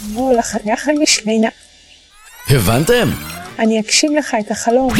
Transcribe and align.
בוא 0.00 0.32
לחנך 0.32 0.88
המשמינה. 0.88 1.48
הבנתם? 2.50 3.10
אני 3.58 3.80
אגשים 3.80 4.16
לך 4.16 4.36
את 4.40 4.50
החלום. 4.50 4.92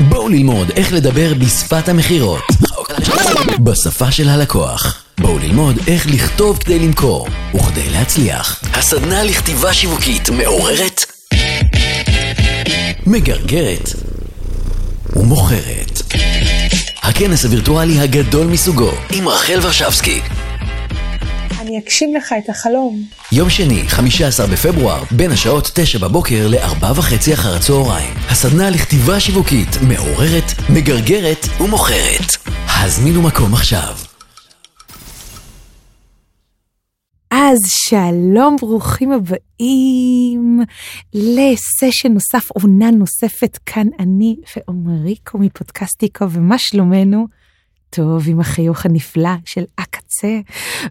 בואו 0.00 0.28
ללמוד 0.28 0.70
איך 0.76 0.92
לדבר 0.92 1.34
בשפת 1.34 1.88
המכירות. 1.88 2.42
בשפה 3.64 4.12
של 4.12 4.28
הלקוח. 4.28 5.04
בואו 5.20 5.38
ללמוד 5.38 5.76
איך 5.86 6.06
לכתוב 6.06 6.58
כדי 6.58 6.78
למכור 6.78 7.28
וכדי 7.54 7.90
להצליח. 7.90 8.60
הסדנה 8.72 9.24
לכתיבה 9.24 9.74
שיווקית 9.74 10.30
מעוררת, 10.30 11.04
מגרגרת 13.06 13.88
ומוכרת. 15.16 16.02
הכנס 17.02 17.44
הווירטואלי 17.44 18.00
הגדול 18.00 18.46
מסוגו 18.46 18.90
עם 19.10 19.28
רחל 19.28 19.58
ורשבסקי. 19.62 20.20
אני 21.74 21.82
אגשים 21.82 22.14
לך 22.14 22.34
את 22.44 22.48
החלום. 22.48 23.02
יום 23.32 23.50
שני, 23.50 23.82
15 23.88 24.46
בפברואר, 24.46 25.02
בין 25.10 25.30
השעות 25.30 25.70
9 25.74 25.98
בבוקר 25.98 26.46
ל-4 26.48 26.84
וחצי 26.96 27.34
אחר 27.34 27.56
הצהריים. 27.56 28.14
הסדנה 28.30 28.70
לכתיבה 28.70 29.20
שיווקית 29.20 29.68
מעוררת, 29.88 30.44
מגרגרת 30.70 31.46
ומוכרת. 31.60 32.30
הזמינו 32.66 33.22
מקום 33.22 33.54
עכשיו. 33.54 33.94
אז 37.30 37.58
שלום, 37.66 38.56
ברוכים 38.60 39.12
הבאים 39.12 40.60
לסשן 41.14 42.12
נוסף, 42.12 42.50
עונה 42.50 42.90
נוספת, 42.90 43.58
כאן 43.66 43.86
אני 43.98 44.36
ועומריקו 44.56 45.38
מפודקאסטיקו, 45.38 46.30
ומה 46.30 46.58
שלומנו? 46.58 47.43
טוב, 47.94 48.24
עם 48.28 48.40
החיוך 48.40 48.86
הנפלא 48.86 49.34
של 49.44 49.64
הקצה, 49.78 50.40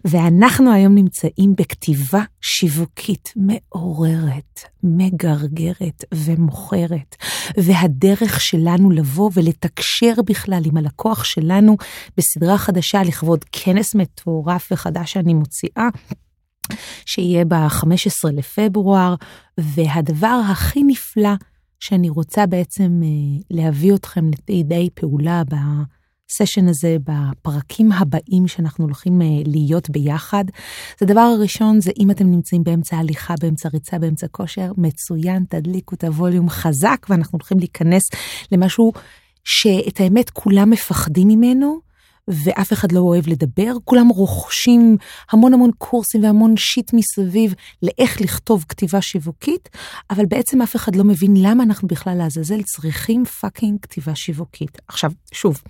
ואנחנו 0.04 0.72
היום 0.72 0.94
נמצאים 0.94 1.54
בכתיבה 1.56 2.22
שיווקית 2.40 3.32
מעוררת, 3.36 4.60
מגרגרת 4.82 6.04
ומוכרת, 6.14 7.16
והדרך 7.56 8.40
שלנו 8.40 8.90
לבוא 8.90 9.30
ולתקשר 9.34 10.22
בכלל 10.26 10.62
עם 10.64 10.76
הלקוח 10.76 11.24
שלנו 11.24 11.76
בסדרה 12.16 12.58
חדשה 12.58 13.02
לכבוד 13.02 13.44
כנס 13.52 13.94
מטורף 13.94 14.68
וחדש 14.72 15.12
שאני 15.12 15.34
מוציאה. 15.34 15.88
שיהיה 17.06 17.44
ב-15 17.44 18.30
לפברואר, 18.32 19.14
והדבר 19.58 20.40
הכי 20.50 20.82
נפלא 20.82 21.34
שאני 21.80 22.08
רוצה 22.08 22.46
בעצם 22.46 23.00
אה, 23.04 23.42
להביא 23.50 23.94
אתכם 23.94 24.30
לידי 24.48 24.88
פעולה 24.94 25.42
בסשן 26.28 26.68
הזה, 26.68 26.96
בפרקים 27.04 27.92
הבאים 27.92 28.48
שאנחנו 28.48 28.84
הולכים 28.84 29.22
אה, 29.22 29.26
להיות 29.46 29.90
ביחד. 29.90 30.44
אז 30.96 31.02
הדבר 31.02 31.20
הראשון 31.20 31.80
זה 31.80 31.90
אם 31.98 32.10
אתם 32.10 32.30
נמצאים 32.30 32.64
באמצע 32.64 32.96
הליכה, 32.96 33.34
באמצע 33.40 33.68
ריצה, 33.68 33.98
באמצע 33.98 34.26
כושר, 34.28 34.72
מצוין, 34.76 35.44
תדליקו 35.48 35.94
את 35.94 36.04
הווליום 36.04 36.48
חזק, 36.50 37.06
ואנחנו 37.08 37.36
הולכים 37.38 37.58
להיכנס 37.58 38.02
למשהו 38.52 38.92
שאת 39.44 40.00
האמת 40.00 40.30
כולם 40.30 40.70
מפחדים 40.70 41.28
ממנו. 41.28 41.93
ואף 42.28 42.72
אחד 42.72 42.92
לא 42.92 43.00
אוהב 43.00 43.28
לדבר, 43.28 43.72
כולם 43.84 44.08
רוכשים 44.08 44.96
המון 45.30 45.54
המון 45.54 45.70
קורסים 45.78 46.24
והמון 46.24 46.56
שיט 46.56 46.90
מסביב 46.92 47.54
לאיך 47.82 48.20
לכתוב 48.20 48.64
כתיבה 48.68 49.02
שיווקית, 49.02 49.68
אבל 50.10 50.26
בעצם 50.26 50.62
אף 50.62 50.76
אחד 50.76 50.96
לא 50.96 51.04
מבין 51.04 51.34
למה 51.36 51.62
אנחנו 51.62 51.88
בכלל 51.88 52.14
לעזאזל 52.18 52.62
צריכים 52.62 53.24
פאקינג 53.24 53.78
כתיבה 53.82 54.14
שיווקית. 54.14 54.78
עכשיו, 54.88 55.10
שוב, 55.32 55.62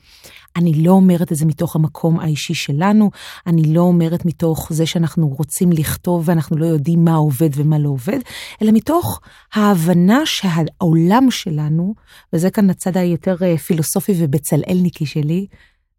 אני 0.56 0.74
לא 0.74 0.90
אומרת 0.90 1.32
את 1.32 1.36
זה 1.36 1.46
מתוך 1.46 1.76
המקום 1.76 2.20
האישי 2.20 2.54
שלנו, 2.54 3.10
אני 3.46 3.74
לא 3.74 3.80
אומרת 3.80 4.24
מתוך 4.24 4.72
זה 4.72 4.86
שאנחנו 4.86 5.28
רוצים 5.28 5.72
לכתוב 5.72 6.28
ואנחנו 6.28 6.56
לא 6.56 6.66
יודעים 6.66 7.04
מה 7.04 7.14
עובד 7.14 7.50
ומה 7.54 7.78
לא 7.78 7.88
עובד, 7.88 8.18
אלא 8.62 8.72
מתוך 8.72 9.20
ההבנה 9.54 10.20
שהעולם 10.24 11.30
שלנו, 11.30 11.94
וזה 12.32 12.50
כאן 12.50 12.70
הצד 12.70 12.96
היותר 12.96 13.36
אה, 13.42 13.58
פילוסופי 13.58 14.12
ובצלאלניקי 14.18 15.06
שלי, 15.06 15.46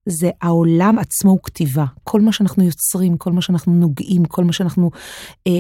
זה 0.06 0.30
העולם 0.42 1.00
עצמו 1.00 1.32
הוא 1.32 1.40
כתיבה. 1.44 1.86
כל 2.04 2.22
מה 2.22 2.32
שאנחנו 2.32 2.64
יוצרים, 2.64 3.18
כל 3.18 3.32
מה 3.32 3.42
שאנחנו 3.42 3.74
נוגעים, 3.74 4.26
כל 4.26 4.44
מה 4.44 4.54
שאנחנו, 4.54 4.92
אה, 5.48 5.52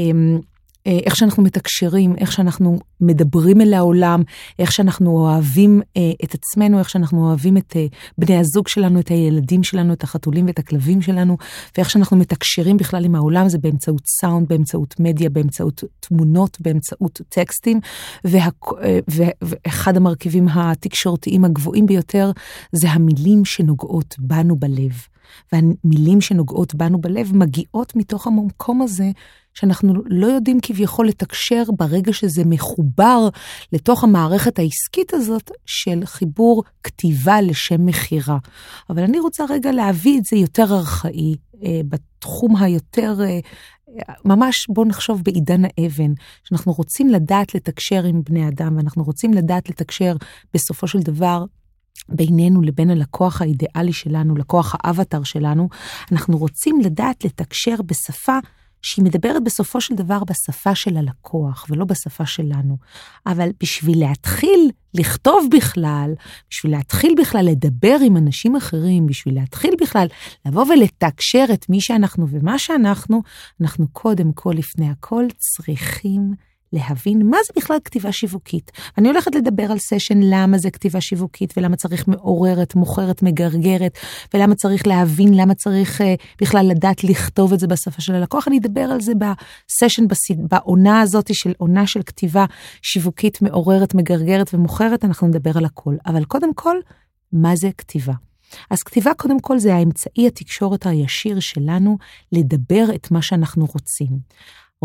איך 0.85 1.15
שאנחנו 1.15 1.43
מתקשרים, 1.43 2.15
איך 2.17 2.31
שאנחנו 2.31 2.79
מדברים 3.01 3.61
אל 3.61 3.73
העולם, 3.73 4.23
איך 4.59 4.71
שאנחנו 4.71 5.11
אוהבים 5.17 5.81
אה, 5.97 6.11
את 6.23 6.33
עצמנו, 6.33 6.79
איך 6.79 6.89
שאנחנו 6.89 7.27
אוהבים 7.27 7.57
את 7.57 7.73
אה, 7.75 7.85
בני 8.17 8.37
הזוג 8.37 8.67
שלנו, 8.67 8.99
את 8.99 9.07
הילדים 9.07 9.63
שלנו, 9.63 9.93
את 9.93 10.03
החתולים 10.03 10.47
ואת 10.47 10.59
הכלבים 10.59 11.01
שלנו, 11.01 11.37
ואיך 11.77 11.89
שאנחנו 11.89 12.17
מתקשרים 12.17 12.77
בכלל 12.77 13.05
עם 13.05 13.15
העולם, 13.15 13.49
זה 13.49 13.57
באמצעות 13.57 14.01
סאונד, 14.21 14.47
באמצעות 14.47 14.95
מדיה, 14.99 15.29
באמצעות 15.29 15.83
תמונות, 15.99 16.57
באמצעות 16.61 17.21
טקסטים, 17.29 17.79
וה, 18.23 18.47
אה, 18.83 18.99
ואחד 19.41 19.97
המרכיבים 19.97 20.47
התקשורתיים 20.49 21.45
הגבוהים 21.45 21.85
ביותר 21.85 22.31
זה 22.71 22.89
המילים 22.89 23.45
שנוגעות 23.45 24.15
בנו 24.19 24.55
בלב. 24.55 25.14
והמילים 25.51 26.21
שנוגעות 26.21 26.75
בנו 26.75 27.01
בלב 27.01 27.35
מגיעות 27.35 27.95
מתוך 27.95 28.27
המקום 28.27 28.81
הזה 28.81 29.11
שאנחנו 29.53 29.93
לא 30.05 30.27
יודעים 30.27 30.59
כביכול 30.61 31.07
לתקשר 31.07 31.63
ברגע 31.77 32.13
שזה 32.13 32.43
מחובר 32.45 33.29
לתוך 33.73 34.03
המערכת 34.03 34.59
העסקית 34.59 35.13
הזאת 35.13 35.51
של 35.65 36.05
חיבור 36.05 36.63
כתיבה 36.83 37.41
לשם 37.41 37.85
מכירה. 37.85 38.37
אבל 38.89 39.03
אני 39.03 39.19
רוצה 39.19 39.43
רגע 39.49 39.71
להביא 39.71 40.19
את 40.19 40.25
זה 40.25 40.37
יותר 40.37 40.65
ארכאי, 40.71 41.35
אה, 41.63 41.81
בתחום 41.89 42.55
היותר... 42.55 43.15
אה, 43.23 43.39
ממש 44.25 44.67
בואו 44.69 44.87
נחשוב 44.87 45.21
בעידן 45.23 45.61
האבן, 45.65 46.13
שאנחנו 46.43 46.71
רוצים 46.71 47.09
לדעת 47.09 47.55
לתקשר 47.55 48.03
עם 48.03 48.21
בני 48.29 48.47
אדם, 48.47 48.77
ואנחנו 48.77 49.03
רוצים 49.03 49.33
לדעת 49.33 49.69
לתקשר 49.69 50.15
בסופו 50.53 50.87
של 50.87 50.99
דבר 50.99 51.45
בינינו 52.09 52.61
לבין 52.61 52.89
הלקוח 52.89 53.41
האידיאלי 53.41 53.93
שלנו, 53.93 54.35
לקוח 54.35 54.75
האבטר 54.79 55.23
שלנו, 55.23 55.69
אנחנו 56.11 56.37
רוצים 56.37 56.81
לדעת 56.81 57.25
לתקשר 57.25 57.75
בשפה 57.85 58.39
שהיא 58.85 59.05
מדברת 59.05 59.43
בסופו 59.43 59.81
של 59.81 59.95
דבר 59.95 60.23
בשפה 60.23 60.75
של 60.75 60.97
הלקוח 60.97 61.65
ולא 61.69 61.85
בשפה 61.85 62.25
שלנו. 62.25 62.77
אבל 63.27 63.49
בשביל 63.59 63.99
להתחיל 63.99 64.71
לכתוב 64.93 65.47
בכלל, 65.51 66.13
בשביל 66.51 66.71
להתחיל 66.71 67.15
בכלל 67.21 67.45
לדבר 67.45 67.97
עם 68.05 68.17
אנשים 68.17 68.55
אחרים, 68.55 69.07
בשביל 69.07 69.35
להתחיל 69.35 69.73
בכלל 69.81 70.07
לבוא 70.45 70.65
ולתקשר 70.65 71.45
את 71.53 71.69
מי 71.69 71.81
שאנחנו 71.81 72.27
ומה 72.29 72.59
שאנחנו, 72.59 73.21
אנחנו 73.61 73.87
קודם 73.87 74.31
כל, 74.33 74.53
לפני 74.57 74.89
הכל, 74.89 75.25
צריכים 75.37 76.33
להבין 76.75 77.29
מה 77.29 77.37
זה 77.47 77.53
בכלל 77.57 77.77
כתיבה 77.85 78.11
שיווקית. 78.11 78.71
אני 78.97 79.07
הולכת 79.07 79.35
לדבר 79.35 79.71
על 79.71 79.77
סשן 79.79 80.19
למה 80.21 80.57
זה 80.57 80.71
כתיבה 80.71 81.01
שיווקית 81.01 81.53
ולמה 81.57 81.75
צריך 81.75 82.07
מעוררת, 82.07 82.75
מוכרת, 82.75 83.23
מגרגרת, 83.23 83.97
ולמה 84.33 84.55
צריך 84.55 84.87
להבין, 84.87 85.33
למה 85.33 85.53
צריך 85.55 86.01
uh, 86.01 86.03
בכלל 86.41 86.65
לדעת 86.69 87.03
לכתוב 87.03 87.53
את 87.53 87.59
זה 87.59 87.67
בשפה 87.67 88.01
של 88.01 88.15
הלקוח. 88.15 88.47
אני 88.47 88.57
אדבר 88.57 88.81
על 88.81 89.01
זה 89.01 89.11
בסשן, 89.15 90.07
בסד... 90.07 90.35
בעונה 90.49 91.01
הזאת 91.01 91.35
של 91.35 91.53
עונה 91.57 91.87
של 91.87 92.03
כתיבה 92.03 92.45
שיווקית 92.81 93.41
מעוררת, 93.41 93.93
מגרגרת 93.93 94.53
ומוכרת, 94.53 95.05
אנחנו 95.05 95.27
נדבר 95.27 95.51
על 95.55 95.65
הכל. 95.65 95.95
אבל 96.05 96.25
קודם 96.25 96.53
כל, 96.53 96.77
מה 97.33 97.55
זה 97.55 97.69
כתיבה? 97.77 98.13
אז 98.69 98.83
כתיבה 98.83 99.13
קודם 99.13 99.39
כל 99.39 99.59
זה 99.59 99.75
האמצעי 99.75 100.27
התקשורת 100.27 100.85
הישיר 100.85 101.39
שלנו 101.39 101.97
לדבר 102.31 102.85
את 102.95 103.11
מה 103.11 103.21
שאנחנו 103.21 103.65
רוצים. 103.65 104.19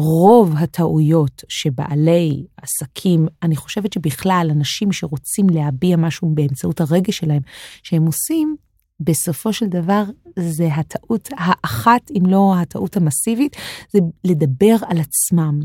רוב 0.00 0.54
הטעויות 0.56 1.44
שבעלי 1.48 2.46
עסקים, 2.56 3.26
אני 3.42 3.56
חושבת 3.56 3.92
שבכלל 3.92 4.48
אנשים 4.50 4.92
שרוצים 4.92 5.50
להביע 5.50 5.96
משהו 5.96 6.30
באמצעות 6.34 6.80
הרגש 6.80 7.16
שלהם, 7.16 7.42
שהם 7.82 8.06
עושים, 8.06 8.56
בסופו 9.00 9.52
של 9.52 9.66
דבר 9.66 10.04
זה 10.38 10.74
הטעות 10.74 11.28
האחת, 11.36 12.10
אם 12.10 12.26
לא 12.26 12.54
הטעות 12.56 12.96
המסיבית, 12.96 13.56
זה 13.92 13.98
לדבר 14.24 14.76
על 14.82 14.98
עצמם. 15.00 15.60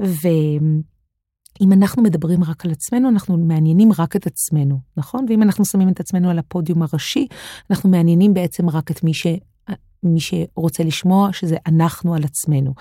ואם 0.00 1.72
אנחנו 1.72 2.02
מדברים 2.02 2.44
רק 2.44 2.64
על 2.64 2.70
עצמנו, 2.70 3.08
אנחנו 3.08 3.38
מעניינים 3.38 3.90
רק 3.98 4.16
את 4.16 4.26
עצמנו, 4.26 4.80
נכון? 4.96 5.26
ואם 5.28 5.42
אנחנו 5.42 5.64
שמים 5.64 5.88
את 5.88 6.00
עצמנו 6.00 6.30
על 6.30 6.38
הפודיום 6.38 6.82
הראשי, 6.82 7.26
אנחנו 7.70 7.90
מעניינים 7.90 8.34
בעצם 8.34 8.70
רק 8.70 8.90
את 8.90 9.04
מי 9.04 9.14
ש... 9.14 9.26
מי 10.06 10.20
שרוצה 10.20 10.84
לשמוע, 10.84 11.32
שזה 11.32 11.56
אנחנו 11.66 12.14
על 12.14 12.24
עצמנו. 12.24 12.74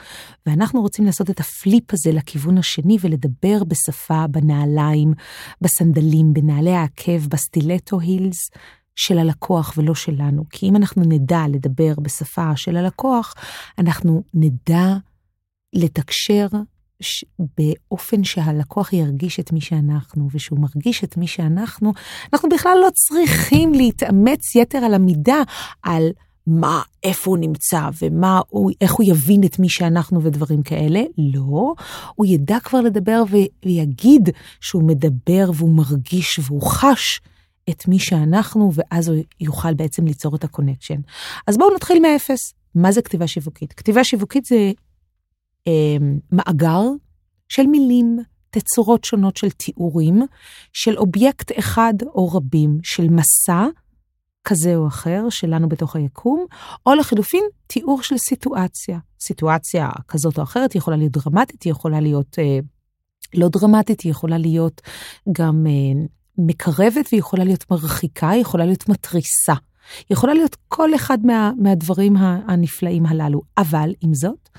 ואנחנו 0.45 0.81
רוצים 0.81 1.05
לעשות 1.05 1.29
את 1.29 1.39
הפליפ 1.39 1.93
הזה 1.93 2.11
לכיוון 2.11 2.57
השני 2.57 2.97
ולדבר 3.01 3.63
בשפה, 3.63 4.27
בנעליים, 4.27 5.13
בסנדלים, 5.61 6.33
בנעלי 6.33 6.75
העקב, 6.75 7.27
בסטילטו 7.27 7.99
הילס. 7.99 8.49
של 8.95 9.17
הלקוח 9.17 9.73
ולא 9.77 9.95
שלנו. 9.95 10.43
כי 10.49 10.69
אם 10.69 10.75
אנחנו 10.75 11.03
נדע 11.05 11.43
לדבר 11.49 11.93
בשפה 12.01 12.55
של 12.55 12.77
הלקוח, 12.77 13.35
אנחנו 13.77 14.23
נדע 14.33 14.95
לתקשר 15.73 16.47
ש... 16.99 17.25
באופן 17.57 18.23
שהלקוח 18.23 18.93
ירגיש 18.93 19.39
את 19.39 19.51
מי 19.51 19.61
שאנחנו, 19.61 20.27
ושהוא 20.33 20.59
מרגיש 20.59 21.03
את 21.03 21.17
מי 21.17 21.27
שאנחנו, 21.27 21.93
אנחנו 22.33 22.49
בכלל 22.49 22.77
לא 22.81 22.89
צריכים 22.93 23.73
להתאמץ 23.73 24.55
יתר 24.55 24.77
על 24.77 24.93
המידה 24.93 25.41
על 25.83 26.09
מה, 26.47 26.81
איפה 27.03 27.31
הוא 27.31 27.37
נמצא 27.37 27.89
ומה 28.01 28.41
הוא, 28.47 28.71
איך 28.81 28.93
הוא 28.93 29.05
יבין 29.09 29.43
את 29.43 29.59
מי 29.59 29.69
שאנחנו 29.69 30.23
ודברים 30.23 30.63
כאלה. 30.63 31.01
לא, 31.17 31.73
הוא 32.15 32.25
ידע 32.25 32.59
כבר 32.59 32.81
לדבר 32.81 33.23
ויגיד 33.65 34.29
שהוא 34.61 34.83
מדבר 34.83 35.49
והוא 35.53 35.75
מרגיש 35.75 36.39
והוא 36.39 36.61
חש 36.61 37.21
את 37.69 37.87
מי 37.87 37.99
שאנחנו, 37.99 38.71
ואז 38.73 39.07
הוא 39.07 39.17
יוכל 39.39 39.73
בעצם 39.73 40.05
ליצור 40.05 40.35
את 40.35 40.43
ה 40.43 40.48
connection. 40.48 40.99
אז 41.47 41.57
בואו 41.57 41.75
נתחיל 41.75 41.99
מאפס. 42.01 42.39
מה 42.75 42.91
זה 42.91 43.01
כתיבה 43.01 43.27
שיווקית? 43.27 43.73
כתיבה 43.73 44.03
שיווקית 44.03 44.45
זה 44.45 44.71
אה, 45.67 45.97
מאגר 46.31 46.81
של 47.49 47.67
מילים, 47.67 48.19
תצורות 48.49 49.03
שונות 49.03 49.37
של 49.37 49.49
תיאורים, 49.49 50.21
של 50.73 50.97
אובייקט 50.97 51.51
אחד 51.59 51.93
או 52.05 52.27
רבים, 52.27 52.79
של 52.83 53.07
מסע 53.09 53.65
כזה 54.45 54.75
או 54.75 54.87
אחר 54.87 55.29
שלנו 55.29 55.69
בתוך 55.69 55.95
היקום, 55.95 56.45
או 56.85 56.93
לחלופין, 56.93 57.43
תיאור 57.67 58.01
של 58.01 58.17
סיטואציה. 58.17 58.99
סיטואציה 59.21 59.89
כזאת 60.07 60.37
או 60.37 60.43
אחרת 60.43 60.73
היא 60.73 60.79
יכולה 60.79 60.97
להיות 60.97 61.11
דרמטית, 61.11 61.63
היא 61.63 61.71
יכולה 61.71 61.99
להיות 61.99 62.39
אה, 62.39 62.59
לא 63.33 63.49
דרמטית, 63.49 64.01
היא 64.01 64.11
יכולה 64.11 64.37
להיות 64.37 64.81
גם 65.31 65.67
אה, 65.67 66.05
מקרבת 66.37 67.05
והיא 67.11 67.19
יכולה 67.19 67.43
להיות 67.43 67.71
מרחיקה, 67.71 68.29
היא 68.29 68.41
יכולה 68.41 68.65
להיות 68.65 68.89
מתריסה. 68.89 69.53
יכולה 70.09 70.33
להיות 70.33 70.55
כל 70.67 70.95
אחד 70.95 71.17
מה, 71.23 71.51
מהדברים 71.57 72.17
הנפלאים 72.47 73.05
הללו, 73.05 73.41
אבל 73.57 73.93
עם 74.01 74.13
זאת, 74.13 74.49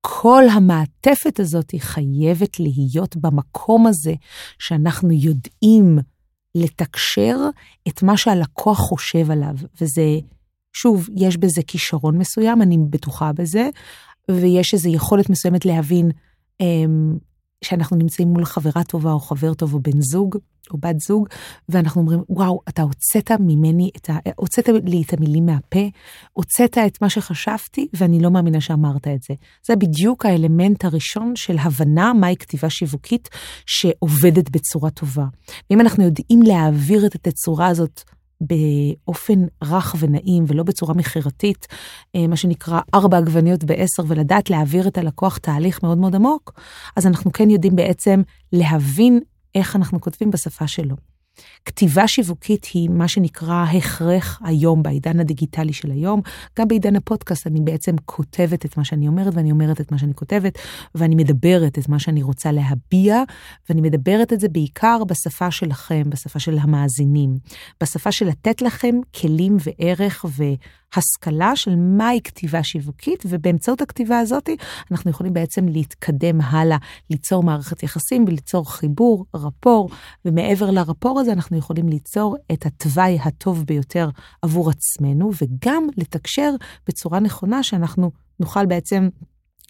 כל 0.00 0.44
המעטפת 0.52 1.40
הזאת 1.40 1.70
היא 1.70 1.80
חייבת 1.80 2.60
להיות 2.60 3.16
במקום 3.16 3.86
הזה 3.86 4.14
שאנחנו 4.58 5.12
יודעים 5.12 5.98
לתקשר 6.54 7.36
את 7.88 8.02
מה 8.02 8.16
שהלקוח 8.16 8.78
חושב 8.78 9.30
עליו, 9.30 9.54
וזה, 9.80 10.18
שוב, 10.72 11.08
יש 11.16 11.36
בזה 11.36 11.62
כישרון 11.66 12.18
מסוים, 12.18 12.62
אני 12.62 12.78
בטוחה 12.90 13.32
בזה, 13.32 13.68
ויש 14.30 14.74
איזו 14.74 14.88
יכולת 14.88 15.30
מסוימת 15.30 15.66
להבין 15.66 16.10
אמ, 16.60 17.18
שאנחנו 17.64 17.96
נמצאים 17.96 18.28
מול 18.28 18.44
חברה 18.44 18.84
טובה 18.84 19.12
או 19.12 19.20
חבר 19.20 19.54
טוב 19.54 19.74
או 19.74 19.80
בן 19.80 20.00
זוג 20.00 20.36
או 20.70 20.78
בת 20.78 21.00
זוג, 21.00 21.28
ואנחנו 21.68 22.00
אומרים, 22.00 22.20
וואו, 22.28 22.60
אתה 22.68 22.82
הוצאת 22.82 23.30
ממני, 23.40 23.90
את 23.96 24.10
ה... 24.10 24.18
הוצאת 24.36 24.68
לי 24.84 25.02
את 25.06 25.12
המילים 25.12 25.46
מהפה, 25.46 25.88
הוצאת 26.32 26.78
את 26.78 27.02
מה 27.02 27.10
שחשבתי, 27.10 27.88
ואני 27.92 28.20
לא 28.20 28.30
מאמינה 28.30 28.60
שאמרת 28.60 29.08
את 29.08 29.22
זה. 29.22 29.34
זה 29.66 29.76
בדיוק 29.76 30.26
האלמנט 30.26 30.84
הראשון 30.84 31.36
של 31.36 31.56
הבנה 31.58 32.12
מהי 32.12 32.36
כתיבה 32.36 32.70
שיווקית 32.70 33.28
שעובדת 33.66 34.50
בצורה 34.50 34.90
טובה. 34.90 35.24
ואם 35.70 35.80
אנחנו 35.80 36.04
יודעים 36.04 36.42
להעביר 36.42 37.06
את 37.06 37.14
התצורה 37.14 37.66
הזאת, 37.66 38.02
באופן 38.40 39.44
רך 39.64 39.94
ונעים 39.98 40.44
ולא 40.46 40.62
בצורה 40.62 40.94
מכירתית, 40.94 41.66
אה, 42.16 42.26
מה 42.26 42.36
שנקרא 42.36 42.80
ארבע 42.94 43.18
עגבניות 43.18 43.64
בעשר, 43.64 44.02
ולדעת 44.06 44.50
להעביר 44.50 44.88
את 44.88 44.98
הלקוח 44.98 45.38
תהליך 45.38 45.82
מאוד 45.82 45.98
מאוד 45.98 46.14
עמוק, 46.14 46.60
אז 46.96 47.06
אנחנו 47.06 47.32
כן 47.32 47.50
יודעים 47.50 47.76
בעצם 47.76 48.22
להבין 48.52 49.20
איך 49.54 49.76
אנחנו 49.76 50.00
כותבים 50.00 50.30
בשפה 50.30 50.66
שלו. 50.66 51.07
כתיבה 51.64 52.08
שיווקית 52.08 52.66
היא 52.74 52.90
מה 52.90 53.08
שנקרא 53.08 53.64
הכרח 53.64 54.40
היום 54.44 54.82
בעידן 54.82 55.20
הדיגיטלי 55.20 55.72
של 55.72 55.90
היום. 55.90 56.20
גם 56.58 56.68
בעידן 56.68 56.96
הפודקאסט 56.96 57.46
אני 57.46 57.60
בעצם 57.60 57.94
כותבת 58.04 58.64
את 58.64 58.76
מה 58.76 58.84
שאני 58.84 59.08
אומרת 59.08 59.34
ואני 59.34 59.50
אומרת 59.50 59.80
את 59.80 59.92
מה 59.92 59.98
שאני 59.98 60.14
כותבת 60.14 60.58
ואני 60.94 61.14
מדברת 61.14 61.78
את 61.78 61.88
מה 61.88 61.98
שאני 61.98 62.22
רוצה 62.22 62.52
להביע 62.52 63.22
ואני 63.68 63.80
מדברת 63.80 64.32
את 64.32 64.40
זה 64.40 64.48
בעיקר 64.48 65.04
בשפה 65.04 65.50
שלכם, 65.50 66.02
בשפה 66.08 66.38
של 66.38 66.58
המאזינים, 66.58 67.38
בשפה 67.82 68.12
של 68.12 68.26
לתת 68.26 68.62
לכם 68.62 68.94
כלים 69.20 69.56
וערך 69.60 70.24
והשכלה 70.96 71.56
של 71.56 71.76
מהי 71.76 72.20
כתיבה 72.24 72.62
שיווקית 72.62 73.22
ובאמצעות 73.28 73.80
הכתיבה 73.80 74.18
הזאת 74.18 74.48
אנחנו 74.90 75.10
יכולים 75.10 75.32
בעצם 75.32 75.68
להתקדם 75.68 76.40
הלאה, 76.40 76.76
ליצור 77.10 77.42
מערכת 77.42 77.82
יחסים 77.82 78.24
וליצור 78.24 78.72
חיבור, 78.72 79.26
רפור 79.34 79.90
ומעבר 80.24 80.70
לרפור 80.70 81.20
הזה 81.20 81.32
אנחנו 81.32 81.56
יכולים 81.56 81.88
ליצור 81.88 82.36
את 82.52 82.66
התוואי 82.66 83.18
הטוב 83.24 83.64
ביותר 83.64 84.08
עבור 84.42 84.70
עצמנו, 84.70 85.30
וגם 85.42 85.86
לתקשר 85.96 86.50
בצורה 86.88 87.20
נכונה 87.20 87.62
שאנחנו 87.62 88.10
נוכל 88.40 88.66
בעצם 88.66 89.08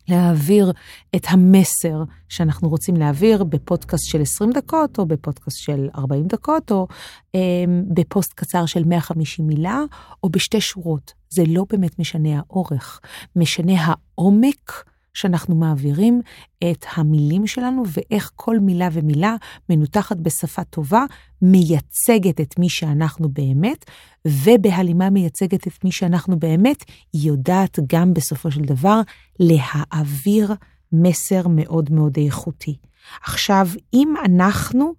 להעביר 0.08 0.72
את 1.16 1.26
המסר 1.28 2.04
שאנחנו 2.28 2.68
רוצים 2.68 2.96
להעביר 2.96 3.44
בפודקאסט 3.44 4.04
של 4.06 4.22
20 4.22 4.50
דקות, 4.52 4.98
או 4.98 5.06
בפודקאסט 5.06 5.58
של 5.58 5.88
40 5.98 6.26
דקות, 6.26 6.70
או 6.70 6.86
אה, 7.34 7.40
בפוסט 7.94 8.32
קצר 8.32 8.66
של 8.66 8.84
150 8.84 9.46
מילה, 9.46 9.82
או 10.22 10.28
בשתי 10.28 10.60
שורות. 10.60 11.12
זה 11.30 11.42
לא 11.48 11.64
באמת 11.70 11.98
משנה 11.98 12.38
האורך, 12.38 13.00
משנה 13.36 13.72
העומק. 13.84 14.84
שאנחנו 15.14 15.54
מעבירים 15.54 16.20
את 16.70 16.84
המילים 16.96 17.46
שלנו 17.46 17.82
ואיך 17.86 18.30
כל 18.36 18.58
מילה 18.58 18.88
ומילה 18.92 19.36
מנותחת 19.68 20.16
בשפה 20.16 20.64
טובה, 20.64 21.04
מייצגת 21.42 22.40
את 22.40 22.58
מי 22.58 22.68
שאנחנו 22.68 23.28
באמת, 23.28 23.84
ובהלימה 24.26 25.10
מייצגת 25.10 25.66
את 25.66 25.84
מי 25.84 25.92
שאנחנו 25.92 26.38
באמת, 26.38 26.84
היא 27.12 27.28
יודעת 27.28 27.78
גם 27.92 28.14
בסופו 28.14 28.50
של 28.50 28.60
דבר 28.60 29.00
להעביר 29.38 30.54
מסר 30.92 31.48
מאוד 31.48 31.92
מאוד 31.92 32.16
איכותי. 32.16 32.76
עכשיו, 33.22 33.68
אם 33.94 34.14
אנחנו 34.24 34.92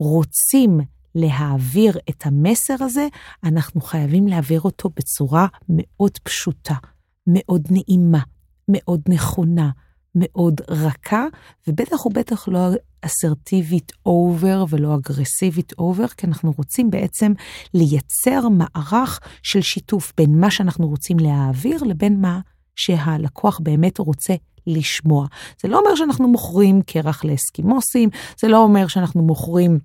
רוצים 0.00 0.80
להעביר 1.14 1.98
את 2.10 2.26
המסר 2.26 2.74
הזה, 2.80 3.08
אנחנו 3.44 3.80
חייבים 3.80 4.26
להעביר 4.26 4.60
אותו 4.60 4.90
בצורה 4.96 5.46
מאוד 5.68 6.18
פשוטה, 6.22 6.74
מאוד 7.26 7.68
נעימה, 7.70 8.20
מאוד 8.68 9.00
נכונה, 9.08 9.70
מאוד 10.14 10.60
רכה, 10.68 11.26
ובטח 11.68 12.06
ובטח 12.06 12.48
לא 12.48 12.58
אסרטיבית 13.02 13.92
over 14.06 14.64
ולא 14.68 14.94
אגרסיבית 14.94 15.72
over, 15.78 16.06
כי 16.08 16.26
אנחנו 16.26 16.52
רוצים 16.58 16.90
בעצם 16.90 17.32
לייצר 17.74 18.48
מערך 18.48 19.20
של 19.42 19.60
שיתוף 19.60 20.12
בין 20.16 20.40
מה 20.40 20.50
שאנחנו 20.50 20.88
רוצים 20.88 21.18
להעביר 21.18 21.82
לבין 21.82 22.20
מה 22.20 22.40
שהלקוח 22.76 23.60
באמת 23.62 23.98
רוצה 23.98 24.34
לשמוע. 24.66 25.26
זה 25.62 25.68
לא 25.68 25.78
אומר 25.78 25.94
שאנחנו 25.94 26.28
מוכרים 26.28 26.82
קרח 26.82 27.24
לאסקימוסים, 27.24 28.08
זה 28.40 28.48
לא 28.48 28.62
אומר 28.62 28.86
שאנחנו 28.86 29.22
מוכרים... 29.22 29.78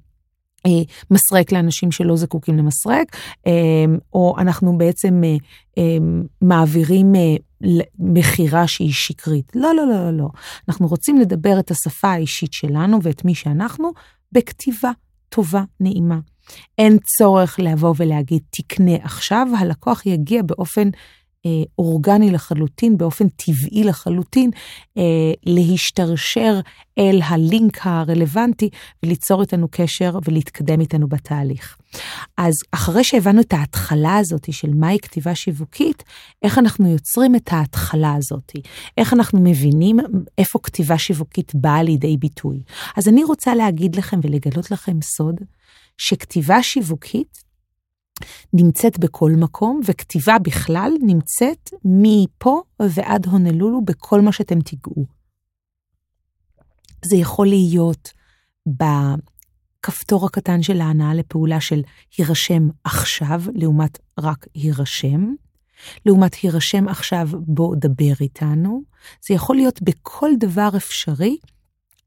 אה, 0.65 0.71
מסרק 1.11 1.51
לאנשים 1.51 1.91
שלא 1.91 2.15
זקוקים 2.15 2.57
למסרק, 2.57 3.15
אה, 3.47 3.51
או 4.13 4.35
אנחנו 4.37 4.77
בעצם 4.77 5.21
אה, 5.77 5.83
מעבירים 6.41 7.13
מכירה 7.99 8.67
שהיא 8.67 8.93
שקרית. 8.93 9.51
לא, 9.55 9.75
לא, 9.75 9.87
לא, 9.87 10.05
לא, 10.05 10.17
לא. 10.17 10.27
אנחנו 10.69 10.87
רוצים 10.87 11.17
לדבר 11.17 11.59
את 11.59 11.71
השפה 11.71 12.07
האישית 12.07 12.53
שלנו 12.53 12.99
ואת 13.03 13.25
מי 13.25 13.35
שאנחנו 13.35 13.91
בכתיבה 14.31 14.91
טובה, 15.29 15.63
נעימה. 15.79 16.19
אין 16.77 16.97
צורך 17.17 17.59
לבוא 17.59 17.93
ולהגיד, 17.97 18.41
תקנה 18.49 18.95
עכשיו, 18.95 19.47
הלקוח 19.59 20.05
יגיע 20.05 20.41
באופן 20.41 20.89
אורגני 21.79 22.31
לחלוטין, 22.31 22.97
באופן 22.97 23.27
טבעי 23.29 23.83
לחלוטין, 23.83 24.51
אה, 24.97 25.03
להשתרשר 25.45 26.59
אל 26.97 27.21
הלינק 27.23 27.79
הרלוונטי 27.83 28.69
וליצור 29.03 29.41
איתנו 29.41 29.67
קשר 29.71 30.19
ולהתקדם 30.25 30.81
איתנו 30.81 31.07
בתהליך. 31.07 31.77
אז 32.37 32.53
אחרי 32.71 33.03
שהבנו 33.03 33.41
את 33.41 33.53
ההתחלה 33.53 34.17
הזאת 34.17 34.53
של 34.53 34.73
מהי 34.73 34.99
כתיבה 34.99 35.35
שיווקית, 35.35 36.03
איך 36.43 36.57
אנחנו 36.57 36.91
יוצרים 36.91 37.35
את 37.35 37.49
ההתחלה 37.51 38.13
הזאת? 38.13 38.51
איך 38.97 39.13
אנחנו 39.13 39.39
מבינים 39.39 39.97
איפה 40.37 40.59
כתיבה 40.63 40.97
שיווקית 40.97 41.51
באה 41.55 41.83
לידי 41.83 42.17
ביטוי? 42.17 42.63
אז 42.97 43.07
אני 43.07 43.23
רוצה 43.23 43.55
להגיד 43.55 43.95
לכם 43.95 44.19
ולגלות 44.23 44.71
לכם 44.71 45.01
סוד, 45.01 45.35
שכתיבה 45.97 46.63
שיווקית 46.63 47.50
נמצאת 48.53 48.99
בכל 48.99 49.31
מקום, 49.31 49.81
וכתיבה 49.85 50.39
בכלל 50.39 50.91
נמצאת 51.01 51.69
מפה 51.85 52.61
ועד 52.79 53.25
הונלולו 53.25 53.85
בכל 53.85 54.21
מה 54.21 54.31
שאתם 54.31 54.61
תיגעו. 54.61 55.05
זה 57.05 57.15
יכול 57.15 57.47
להיות 57.47 58.11
בכפתור 58.67 60.25
הקטן 60.25 60.63
של 60.63 60.81
ההנאה 60.81 61.13
לפעולה 61.13 61.61
של 61.61 61.81
הירשם 62.17 62.67
עכשיו, 62.83 63.41
לעומת 63.53 63.99
רק 64.19 64.45
הירשם. 64.53 65.33
לעומת 66.05 66.33
הירשם 66.33 66.87
עכשיו, 66.87 67.29
בוא 67.33 67.75
דבר 67.75 68.13
איתנו. 68.21 68.81
זה 69.27 69.33
יכול 69.33 69.55
להיות 69.55 69.81
בכל 69.81 70.29
דבר 70.39 70.69
אפשרי 70.75 71.37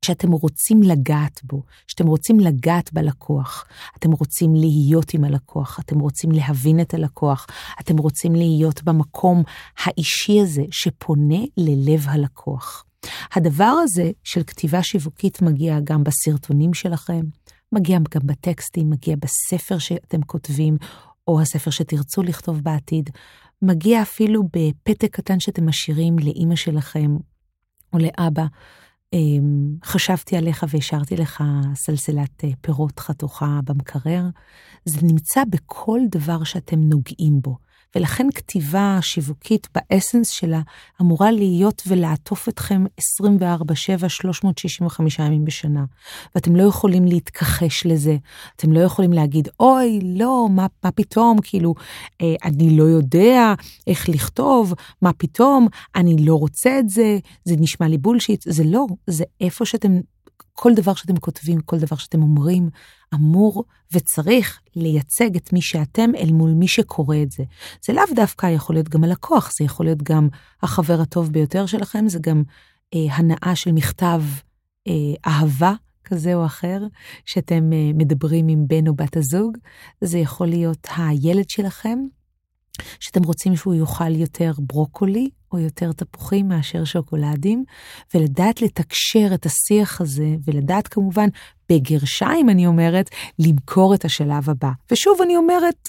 שאתם 0.04 0.32
רוצים 0.32 0.82
לגעת 0.82 1.40
בו, 1.44 1.62
שאתם 1.88 2.06
רוצים 2.06 2.40
לגעת 2.40 2.92
בלקוח, 2.92 3.66
אתם 3.98 4.12
רוצים 4.12 4.54
להיות 4.54 5.14
עם 5.14 5.24
הלקוח, 5.24 5.80
אתם 5.80 5.98
רוצים 5.98 6.30
להבין 6.30 6.80
את 6.80 6.94
הלקוח, 6.94 7.46
אתם 7.80 7.96
רוצים 7.96 8.34
להיות 8.34 8.82
במקום 8.82 9.42
האישי 9.84 10.40
הזה 10.40 10.62
שפונה 10.70 11.38
ללב 11.56 12.06
הלקוח. 12.08 12.84
הדבר 13.34 13.74
הזה 13.82 14.10
של 14.24 14.42
כתיבה 14.42 14.82
שיווקית 14.82 15.42
מגיע 15.42 15.78
גם 15.84 16.04
בסרטונים 16.04 16.74
שלכם, 16.74 17.20
מגיע 17.72 17.98
גם 17.98 18.26
בטקסטים, 18.26 18.90
מגיע 18.90 19.16
בספר 19.16 19.78
שאתם 19.78 20.22
כותבים, 20.22 20.76
או 21.28 21.40
הספר 21.40 21.70
שתרצו 21.70 22.22
לכתוב 22.22 22.60
בעתיד, 22.60 23.10
מגיע 23.62 24.02
אפילו 24.02 24.42
בפתק 24.42 25.16
קטן 25.16 25.40
שאתם 25.40 25.68
משאירים 25.68 26.18
לאימא 26.18 26.56
שלכם 26.56 27.16
או 27.92 27.98
לאבא. 27.98 28.46
אמ, 29.14 29.76
חשבתי 29.84 30.36
עליך 30.36 30.64
והשארתי 30.68 31.16
לך 31.16 31.44
סלסלת 31.74 32.44
אה, 32.44 32.50
פירות 32.60 33.00
חתוכה 33.00 33.60
במקרר. 33.64 34.22
זה 34.84 34.98
נמצא 35.02 35.42
בכל 35.50 36.00
דבר 36.10 36.44
שאתם 36.44 36.80
נוגעים 36.80 37.40
בו. 37.42 37.56
ולכן 37.96 38.26
כתיבה 38.34 38.98
שיווקית 39.00 39.68
באסנס 39.74 40.28
שלה 40.28 40.60
אמורה 41.00 41.30
להיות 41.30 41.82
ולעטוף 41.86 42.48
אתכם 42.48 42.84
24/7, 42.98 44.08
365 44.08 45.18
ימים 45.18 45.44
בשנה. 45.44 45.84
ואתם 46.34 46.56
לא 46.56 46.62
יכולים 46.62 47.04
להתכחש 47.04 47.86
לזה, 47.86 48.16
אתם 48.56 48.72
לא 48.72 48.80
יכולים 48.80 49.12
להגיד, 49.12 49.48
אוי, 49.60 50.00
לא, 50.02 50.46
מה, 50.50 50.66
מה 50.84 50.90
פתאום, 50.90 51.38
כאילו, 51.42 51.74
אה, 52.22 52.34
אני 52.44 52.76
לא 52.76 52.84
יודע 52.84 53.54
איך 53.86 54.08
לכתוב, 54.08 54.74
מה 55.02 55.12
פתאום, 55.12 55.68
אני 55.96 56.16
לא 56.26 56.34
רוצה 56.34 56.78
את 56.78 56.88
זה, 56.88 57.18
זה 57.44 57.54
נשמע 57.58 57.88
לי 57.88 57.98
בולשיט, 57.98 58.44
זה 58.48 58.64
לא, 58.64 58.86
זה 59.06 59.24
איפה 59.40 59.64
שאתם 59.64 60.00
כל 60.52 60.74
דבר 60.74 60.94
שאתם 60.94 61.16
כותבים, 61.16 61.60
כל 61.60 61.78
דבר 61.78 61.96
שאתם 61.96 62.22
אומרים, 62.22 62.70
אמור 63.14 63.64
וצריך 63.92 64.60
לייצג 64.76 65.36
את 65.36 65.52
מי 65.52 65.62
שאתם 65.62 66.10
אל 66.16 66.32
מול 66.32 66.50
מי 66.50 66.68
שקורא 66.68 67.16
את 67.22 67.30
זה. 67.30 67.44
זה 67.86 67.92
לאו 67.92 68.04
דווקא 68.14 68.46
יכול 68.46 68.76
להיות 68.76 68.88
גם 68.88 69.04
הלקוח, 69.04 69.52
זה 69.58 69.64
יכול 69.64 69.86
להיות 69.86 70.02
גם 70.02 70.28
החבר 70.62 71.00
הטוב 71.00 71.32
ביותר 71.32 71.66
שלכם, 71.66 72.08
זה 72.08 72.18
גם 72.22 72.42
אה, 72.94 73.14
הנאה 73.14 73.52
של 73.56 73.72
מכתב 73.72 74.22
אה, 74.88 74.92
אהבה 75.26 75.74
כזה 76.04 76.34
או 76.34 76.46
אחר, 76.46 76.82
שאתם 77.24 77.72
אה, 77.72 77.90
מדברים 77.94 78.48
עם 78.48 78.68
בן 78.68 78.88
או 78.88 78.94
בת 78.94 79.16
הזוג, 79.16 79.56
זה 80.00 80.18
יכול 80.18 80.46
להיות 80.46 80.88
הילד 80.96 81.50
שלכם, 81.50 81.98
שאתם 83.00 83.22
רוצים 83.22 83.56
שהוא 83.56 83.74
יאכל 83.74 84.14
יותר 84.14 84.52
ברוקולי 84.58 85.28
או 85.52 85.58
יותר 85.58 85.92
תפוחים 85.92 86.48
מאשר 86.48 86.84
שוקולדים, 86.84 87.64
ולדעת 88.14 88.62
לתקשר 88.62 89.34
את 89.34 89.46
השיח 89.46 90.00
הזה, 90.00 90.34
ולדעת 90.44 90.88
כמובן, 90.88 91.28
בגרשיים 91.68 92.50
אני 92.50 92.66
אומרת, 92.66 93.10
למכור 93.38 93.94
את 93.94 94.04
השלב 94.04 94.50
הבא. 94.50 94.70
ושוב 94.90 95.18
אני 95.22 95.36
אומרת, 95.36 95.88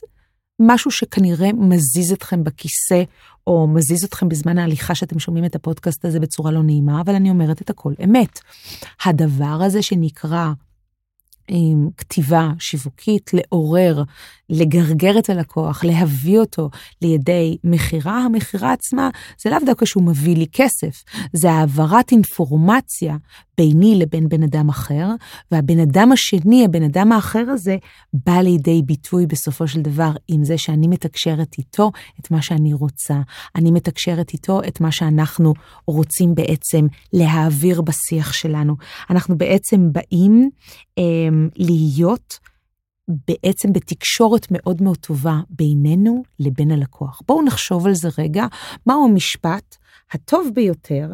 משהו 0.59 0.91
שכנראה 0.91 1.53
מזיז 1.53 2.11
אתכם 2.13 2.43
בכיסא, 2.43 3.03
או 3.47 3.67
מזיז 3.67 4.03
אתכם 4.03 4.29
בזמן 4.29 4.57
ההליכה 4.57 4.95
שאתם 4.95 5.19
שומעים 5.19 5.45
את 5.45 5.55
הפודקאסט 5.55 6.05
הזה 6.05 6.19
בצורה 6.19 6.51
לא 6.51 6.63
נעימה, 6.63 7.01
אבל 7.01 7.15
אני 7.15 7.29
אומרת 7.29 7.61
את 7.61 7.69
הכל 7.69 7.93
אמת. 8.03 8.39
הדבר 9.05 9.59
הזה 9.61 9.81
שנקרא 9.81 10.51
כתיבה 11.97 12.49
שיווקית, 12.59 13.31
לעורר, 13.33 14.03
לגרגר 14.49 15.19
את 15.19 15.29
הלקוח, 15.29 15.83
להביא 15.83 16.39
אותו 16.39 16.69
לידי 17.01 17.57
מכירה, 17.63 18.17
המכירה 18.17 18.73
עצמה 18.73 19.09
זה 19.43 19.49
לאו 19.49 19.57
דווקא 19.65 19.85
שהוא 19.85 20.03
מביא 20.03 20.35
לי 20.35 20.45
כסף, 20.51 21.03
זה 21.33 21.51
העברת 21.51 22.11
אינפורמציה 22.11 23.17
ביני 23.57 23.95
לבין 23.95 24.29
בן 24.29 24.43
אדם 24.43 24.69
אחר, 24.69 25.07
והבן 25.51 25.79
אדם 25.79 26.11
השני, 26.11 26.65
הבן 26.65 26.83
אדם 26.83 27.11
האחר 27.11 27.45
הזה, 27.49 27.77
בא 28.13 28.37
לידי 28.41 28.81
ביטוי 28.85 29.25
בסופו 29.25 29.67
של 29.67 29.81
דבר 29.81 30.11
עם 30.27 30.43
זה 30.43 30.57
שאני 30.57 30.87
מתקשרת 30.87 31.55
איתו 31.57 31.91
את 32.19 32.31
מה 32.31 32.41
שאני 32.41 32.73
רוצה. 32.73 33.15
אני 33.55 33.71
מתקשרת 33.71 34.33
איתו 34.33 34.61
את 34.67 34.81
מה 34.81 34.91
שאנחנו 34.91 35.53
רוצים 35.87 36.35
בעצם 36.35 36.87
להעביר 37.13 37.81
בשיח 37.81 38.33
שלנו. 38.33 38.75
אנחנו 39.09 39.37
בעצם 39.37 39.89
באים 39.91 40.49
להיות 41.55 42.39
בעצם 43.07 43.73
בתקשורת 43.73 44.47
מאוד 44.51 44.81
מאוד 44.81 44.97
טובה 44.97 45.39
בינינו 45.49 46.23
לבין 46.39 46.71
הלקוח. 46.71 47.21
בואו 47.27 47.45
נחשוב 47.45 47.87
על 47.87 47.93
זה 47.93 48.09
רגע, 48.17 48.45
מהו 48.85 49.05
המשפט 49.05 49.75
הטוב 50.11 50.49
ביותר 50.53 51.09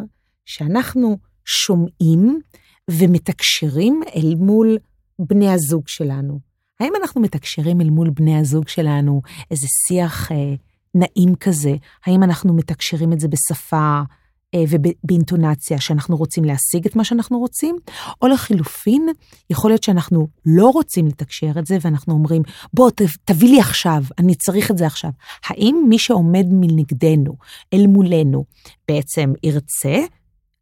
שאנחנו 0.46 1.18
שומעים 1.46 2.40
ומתקשרים 2.92 4.02
אל 4.16 4.36
מול 4.36 4.78
בני 5.20 5.50
הזוג 5.50 5.88
שלנו. 5.88 6.40
האם 6.80 6.94
אנחנו 7.02 7.22
מתקשרים 7.22 7.82
אל 7.82 7.90
מול 7.90 8.10
בני 8.10 8.38
הזוג 8.38 8.68
שלנו 8.68 9.22
איזה 9.52 9.68
שיח 9.88 10.32
אה, 10.32 10.56
נעים 10.96 11.36
כזה? 11.36 11.76
האם 12.06 12.24
אנחנו 12.24 12.54
מתקשרים 12.54 13.14
את 13.14 13.20
זה 13.20 13.28
בשפה 13.28 14.02
ובאינטונציה 14.56 15.82
שאנחנו 15.82 16.18
רוצים 16.18 16.44
להשיג 16.44 16.86
את 16.86 16.96
מה 16.96 17.04
שאנחנו 17.04 17.40
רוצים, 17.40 17.76
או 18.22 18.28
לחילופין, 18.28 19.08
יכול 19.50 19.72
להיות 19.72 19.84
שאנחנו 19.84 20.28
לא 20.46 20.70
רוצים 20.70 21.08
לתקשר 21.08 21.52
את 21.60 21.66
זה 21.66 21.78
ואנחנו 21.82 22.14
אומרים, 22.14 22.42
בוא 22.74 22.92
תביא 23.26 23.50
לי 23.50 23.60
עכשיו, 23.60 24.04
אני 24.20 24.36
צריך 24.36 24.72
את 24.72 24.78
זה 24.78 24.86
עכשיו. 24.86 25.12
האם 25.48 25.86
מי 25.90 26.00
שעומד 26.00 26.46
מנגדנו, 26.52 27.34
אל 27.74 27.88
מולנו, 27.88 28.46
בעצם 28.88 29.34
ירצה 29.44 30.00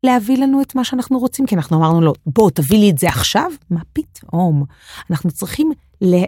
להביא 0.04 0.38
לנו 0.38 0.62
את 0.62 0.76
מה 0.76 0.84
שאנחנו 0.84 1.20
רוצים, 1.20 1.46
כי 1.46 1.56
אנחנו 1.56 1.78
אמרנו 1.78 2.02
לו, 2.02 2.14
בוא 2.26 2.52
תביא 2.52 2.80
לי 2.80 2.90
את 2.90 2.98
זה 2.98 3.08
עכשיו? 3.08 3.52
מה 3.70 3.82
פתאום? 3.94 4.64
אנחנו 5.12 5.32
צריכים 5.32 5.72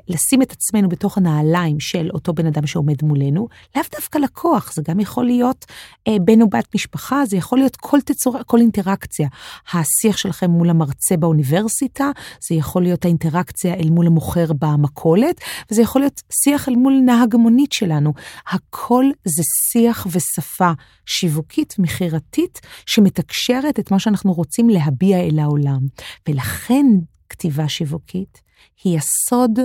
לשים 0.08 0.42
את 0.42 0.52
עצמנו 0.52 0.90
בתוך 0.90 1.18
הנעליים 1.18 1.80
של 1.80 2.10
אותו 2.14 2.34
בן 2.34 2.46
אדם 2.46 2.68
שעומד 2.68 3.04
מולנו, 3.04 3.48
לאו 3.76 3.84
דווקא 3.96 4.18
לקוח, 4.18 4.74
זה 4.74 4.82
גם 4.88 5.00
יכול 5.00 5.26
להיות 5.26 5.66
אה, 6.08 6.16
בן 6.22 6.42
או 6.42 6.50
בת 6.50 6.76
משפחה, 6.76 7.26
זה 7.26 7.38
יכול 7.38 7.58
להיות 7.58 7.76
כל 7.76 8.02
תצורה, 8.02 8.44
כל 8.44 8.60
אינטראקציה. 8.60 9.28
השיח 9.74 10.18
שלכם 10.18 10.52
מול 10.52 10.70
המרצה 10.70 11.18
באוניברסיטה, 11.18 12.12
זה 12.48 12.56
יכול 12.56 12.84
להיות 12.84 13.06
האינטראקציה 13.06 13.74
אל 13.74 13.90
מול 13.90 14.08
המוכר 14.08 14.54
במכולת, 14.60 15.42
וזה 15.72 15.82
יכול 15.82 16.02
להיות 16.02 16.22
שיח 16.44 16.70
אל 16.70 16.76
מול 16.76 16.94
נהג 17.06 17.36
המונית 17.36 17.72
שלנו. 17.72 18.14
הכל 18.48 19.06
זה 19.26 19.44
שיח 19.72 20.08
ושפה 20.12 20.72
שיווקית, 21.06 21.76
מכירתית, 21.80 22.60
שמתקשרת 22.86 23.80
את 23.80 23.92
מה 23.92 24.00
שאנחנו 24.00 24.34
רוצים 24.34 24.70
להביע 24.70 25.18
אל 25.18 25.40
העולם. 25.40 25.80
ולכן 26.30 26.86
כתיבה 27.30 27.70
שיווקית 27.70 28.51
היא 28.84 28.98
הסוד 28.98 29.60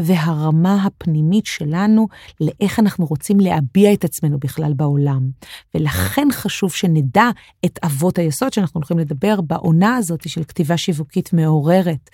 והרמה 0.00 0.84
הפנימית 0.84 1.46
שלנו 1.46 2.08
לאיך 2.40 2.78
אנחנו 2.78 3.06
רוצים 3.06 3.40
להביע 3.40 3.92
את 3.92 4.04
עצמנו 4.04 4.38
בכלל 4.38 4.72
בעולם. 4.72 5.30
ולכן 5.74 6.28
חשוב 6.32 6.72
שנדע 6.72 7.30
את 7.64 7.78
אבות 7.84 8.18
היסוד 8.18 8.52
שאנחנו 8.52 8.78
הולכים 8.78 8.98
לדבר 8.98 9.40
בעונה 9.40 9.96
הזאת 9.96 10.28
של 10.28 10.44
כתיבה 10.44 10.76
שיווקית 10.76 11.32
מעוררת, 11.32 12.10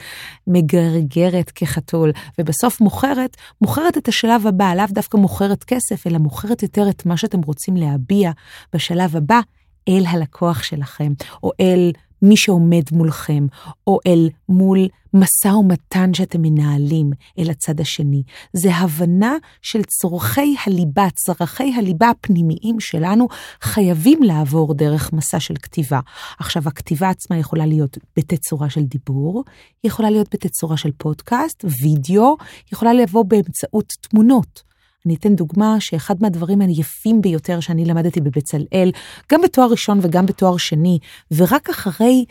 מגרגרת 0.47 1.51
כחתול, 1.55 2.13
ובסוף 2.39 2.81
מוכרת, 2.81 3.37
מוכרת 3.61 3.99
את 3.99 4.09
השלב 4.09 4.47
הבא, 4.47 4.75
לאו 4.75 4.85
דווקא 4.91 5.17
מוכרת 5.17 5.65
כסף, 5.65 6.07
אלא 6.07 6.19
מוכרת 6.19 6.63
יותר 6.63 6.91
את 6.91 7.07
מה 7.07 7.17
שאתם 7.17 7.41
רוצים 7.41 7.77
להביע 7.77 8.31
בשלב 8.73 9.17
הבא 9.17 9.41
אל 9.89 10.05
הלקוח 10.07 10.63
שלכם, 10.63 11.13
או 11.43 11.51
אל 11.61 11.93
מי 12.23 12.37
שעומד 12.37 12.83
מולכם, 12.93 13.47
או 13.87 13.99
אל 14.07 14.29
מול 14.49 14.79
משא 15.15 15.49
ומתן 15.49 16.15
שאתם 16.15 16.43
מנהלים 16.43 17.11
אל 17.39 17.51
הצד 17.51 17.81
השני. 17.81 18.23
זה 18.53 18.75
הבנה 18.75 19.37
של 19.63 19.83
צורכי 19.83 20.55
הליבה, 20.67 21.09
צרכי 21.15 21.75
הליבה 21.75 22.11
הפנימיים 22.11 22.81
שלנו 22.81 23.29
חייבים 23.61 24.23
לעבור 24.23 24.75
דרך 24.75 25.13
מסע 25.13 25.41
של 25.41 25.55
כתיבה. 25.63 26.01
עכשיו, 26.39 26.63
הכתיבה 26.67 27.09
עצמה 27.09 27.39
יכולה 27.39 27.67
להיות 27.67 27.99
בתצורה 28.17 28.71
של 28.71 28.83
דיבור, 28.83 29.45
יכולה 29.85 30.11
להיות 30.11 30.35
בתצורה 30.35 30.77
של 30.77 30.91
פודקאסט, 30.99 31.65
וידאו, 31.83 32.37
יכולה 32.73 32.93
לבוא 32.93 33.25
באמצעות 33.25 33.93
תמונות. 34.01 34.72
אני 35.07 35.15
אתן 35.15 35.35
דוגמה 35.35 35.77
שאחד 35.81 36.15
מהדברים 36.21 36.61
היפים 36.61 37.21
ביותר 37.21 37.61
שאני 37.61 37.85
למדתי 37.85 38.21
בבצלאל, 38.21 38.91
גם 39.33 39.41
בתואר 39.43 39.71
ראשון 39.71 39.99
וגם 40.03 40.27
בתואר 40.27 40.57
שני, 40.57 40.99
ורק 41.31 41.71
אחרי, 41.71 42.25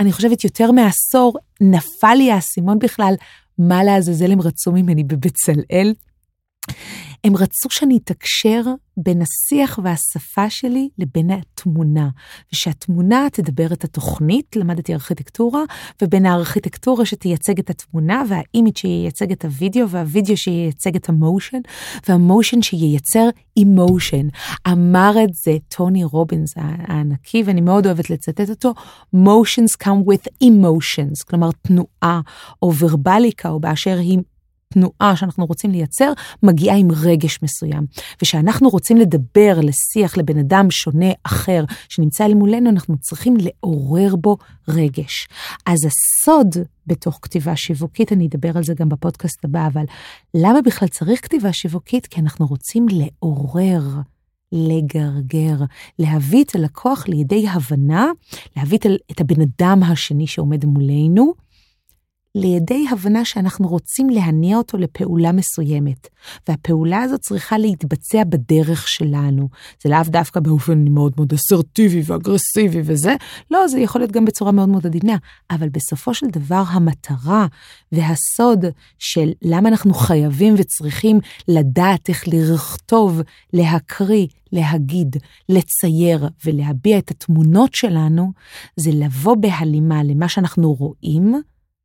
אני 0.00 0.12
חושבת, 0.12 0.44
יותר 0.44 0.70
מעשור, 0.70 1.38
נפל 1.60 2.14
לי 2.16 2.32
האסימון 2.32 2.78
בכלל, 2.78 3.14
מה 3.58 3.84
לעזאזל 3.84 4.32
הם 4.32 4.40
רצו 4.40 4.72
ממני 4.72 5.04
בבצלאל. 5.04 5.94
הם 7.24 7.36
רצו 7.36 7.68
שאני 7.70 7.98
אתקשר 8.04 8.62
בין 8.96 9.22
השיח 9.22 9.78
והשפה 9.82 10.50
שלי 10.50 10.88
לבין 10.98 11.30
התמונה, 11.30 12.08
ושהתמונה 12.52 13.26
תדבר 13.32 13.66
את 13.72 13.84
התוכנית, 13.84 14.56
למדתי 14.56 14.94
ארכיטקטורה, 14.94 15.62
ובין 16.02 16.26
הארכיטקטורה 16.26 17.06
שתייצג 17.06 17.58
את 17.58 17.70
התמונה, 17.70 18.22
והאימיג' 18.28 18.76
שייצג 18.76 19.32
את 19.32 19.44
הוידאו, 19.44 19.88
והוידאו 19.88 20.36
שייצג 20.36 20.96
את 20.96 21.08
המושן, 21.08 21.58
והמושן 22.08 22.62
שייצר 22.62 23.28
אימושן. 23.56 24.28
אמר 24.68 25.12
את 25.24 25.34
זה 25.34 25.56
טוני 25.68 26.04
רובינס 26.04 26.54
הענקי, 26.56 27.42
ואני 27.46 27.60
מאוד 27.60 27.86
אוהבת 27.86 28.10
לצטט 28.10 28.50
אותו, 28.50 28.74
motions 29.14 29.84
come 29.84 30.12
with 30.12 30.44
emotions, 30.44 31.24
כלומר 31.28 31.50
תנועה 31.62 32.20
או 32.62 32.72
ורבליקה 32.78 33.48
או 33.48 33.60
באשר 33.60 33.98
היא 33.98 34.18
תנועה 34.76 35.16
שאנחנו 35.16 35.46
רוצים 35.46 35.70
לייצר, 35.70 36.12
מגיעה 36.42 36.76
עם 36.76 36.88
רגש 36.92 37.38
מסוים. 37.42 37.86
וכשאנחנו 38.16 38.68
רוצים 38.68 38.96
לדבר 38.96 39.60
לשיח 39.62 40.18
לבן 40.18 40.38
אדם 40.38 40.70
שונה, 40.70 41.10
אחר, 41.22 41.64
שנמצא 41.88 42.26
אל 42.26 42.34
מולנו, 42.34 42.70
אנחנו 42.70 42.96
צריכים 42.98 43.36
לעורר 43.36 44.16
בו 44.16 44.36
רגש. 44.68 45.28
אז 45.66 45.78
הסוד 45.84 46.56
בתוך 46.86 47.18
כתיבה 47.22 47.56
שיווקית, 47.56 48.12
אני 48.12 48.26
אדבר 48.26 48.56
על 48.56 48.64
זה 48.64 48.74
גם 48.74 48.88
בפודקאסט 48.88 49.44
הבא, 49.44 49.66
אבל 49.66 49.84
למה 50.34 50.62
בכלל 50.62 50.88
צריך 50.88 51.24
כתיבה 51.24 51.52
שיווקית? 51.52 52.06
כי 52.06 52.20
אנחנו 52.20 52.46
רוצים 52.46 52.86
לעורר. 52.90 53.82
לגרגר, 54.52 55.64
להביא 55.98 56.44
את 56.44 56.54
הלקוח 56.54 57.08
לידי 57.08 57.48
הבנה, 57.48 58.06
להביא 58.56 58.78
את 59.10 59.20
הבן 59.20 59.40
אדם 59.40 59.82
השני 59.82 60.26
שעומד 60.26 60.64
מולנו, 60.64 61.34
לידי 62.38 62.86
הבנה 62.90 63.24
שאנחנו 63.24 63.68
רוצים 63.68 64.10
להניע 64.10 64.56
אותו 64.56 64.78
לפעולה 64.78 65.32
מסוימת, 65.32 66.08
והפעולה 66.48 67.02
הזאת 67.02 67.20
צריכה 67.20 67.58
להתבצע 67.58 68.24
בדרך 68.24 68.88
שלנו. 68.88 69.48
זה 69.82 69.90
לאו 69.90 70.02
דווקא 70.06 70.40
באופן 70.40 70.84
מאוד 70.88 71.12
מאוד 71.16 71.32
אסרטיבי 71.32 72.02
ואגרסיבי 72.04 72.80
וזה, 72.84 73.14
לא, 73.50 73.68
זה 73.68 73.80
יכול 73.80 74.00
להיות 74.00 74.12
גם 74.12 74.24
בצורה 74.24 74.52
מאוד 74.52 74.68
מאוד 74.68 74.86
עדינה, 74.86 75.16
אבל 75.50 75.68
בסופו 75.68 76.14
של 76.14 76.26
דבר 76.26 76.62
המטרה 76.68 77.46
והסוד 77.92 78.64
של 78.98 79.32
למה 79.42 79.68
אנחנו 79.68 79.94
חייבים 79.94 80.54
וצריכים 80.58 81.20
לדעת 81.48 82.08
איך 82.08 82.24
לכתוב, 82.28 83.20
להקריא, 83.52 84.26
להגיד, 84.52 85.16
לצייר 85.48 86.28
ולהביע 86.44 86.98
את 86.98 87.10
התמונות 87.10 87.74
שלנו, 87.74 88.32
זה 88.76 88.90
לבוא 88.94 89.34
בהלימה 89.34 90.02
למה 90.02 90.28
שאנחנו 90.28 90.72
רואים, 90.72 91.34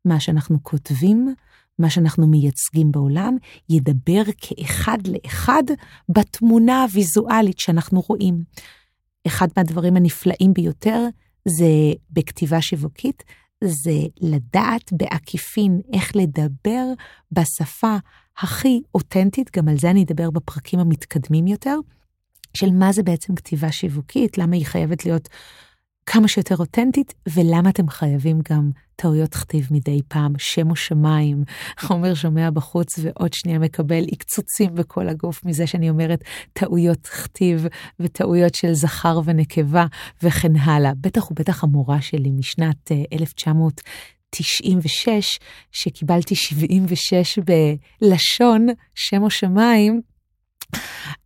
מה 0.05 0.19
שאנחנו 0.19 0.57
כותבים, 0.63 1.35
מה 1.79 1.89
שאנחנו 1.89 2.27
מייצגים 2.27 2.91
בעולם, 2.91 3.37
ידבר 3.69 4.21
כאחד 4.37 4.97
לאחד 5.07 5.63
בתמונה 6.09 6.83
הוויזואלית 6.83 7.59
שאנחנו 7.59 8.03
רואים. 8.07 8.43
אחד 9.27 9.47
מהדברים 9.57 9.95
הנפלאים 9.97 10.53
ביותר 10.53 11.07
זה 11.45 11.93
בכתיבה 12.09 12.61
שיווקית, 12.61 13.23
זה 13.63 13.99
לדעת 14.21 14.93
בעקיפין 14.93 15.81
איך 15.93 16.15
לדבר 16.15 16.85
בשפה 17.31 17.95
הכי 18.37 18.81
אותנטית, 18.95 19.57
גם 19.57 19.67
על 19.67 19.77
זה 19.77 19.89
אני 19.89 20.03
אדבר 20.03 20.29
בפרקים 20.31 20.79
המתקדמים 20.79 21.47
יותר, 21.47 21.79
של 22.53 22.71
מה 22.71 22.91
זה 22.91 23.03
בעצם 23.03 23.35
כתיבה 23.35 23.71
שיווקית, 23.71 24.37
למה 24.37 24.55
היא 24.55 24.65
חייבת 24.65 25.05
להיות 25.05 25.29
כמה 26.05 26.27
שיותר 26.27 26.57
אותנטית, 26.57 27.13
ולמה 27.35 27.69
אתם 27.69 27.89
חייבים 27.89 28.39
גם 28.51 28.71
טעויות 29.01 29.33
כתיב 29.35 29.67
מדי 29.71 29.99
פעם, 30.07 30.33
שם 30.37 30.69
או 30.69 30.75
שמיים, 30.75 31.43
חומר 31.79 32.13
שומע 32.13 32.49
בחוץ 32.49 32.99
ועוד 33.01 33.33
שנייה 33.33 33.59
מקבל 33.59 34.03
עקצוצים 34.11 34.75
בכל 34.75 35.09
הגוף 35.09 35.45
מזה 35.45 35.67
שאני 35.67 35.89
אומרת 35.89 36.23
טעויות 36.53 37.07
כתיב 37.07 37.67
וטעויות 37.99 38.55
של 38.55 38.73
זכר 38.73 39.19
ונקבה 39.25 39.85
וכן 40.23 40.55
הלאה. 40.55 40.91
בטח 41.01 41.31
ובטח 41.31 41.63
המורה 41.63 42.01
שלי 42.01 42.31
משנת 42.31 42.91
1996, 43.13 45.07
אה, 45.09 45.19
שקיבלתי 45.71 46.35
76 46.35 47.39
בלשון, 47.39 48.67
שם 48.95 49.23
או 49.23 49.29
שמיים, 49.29 50.01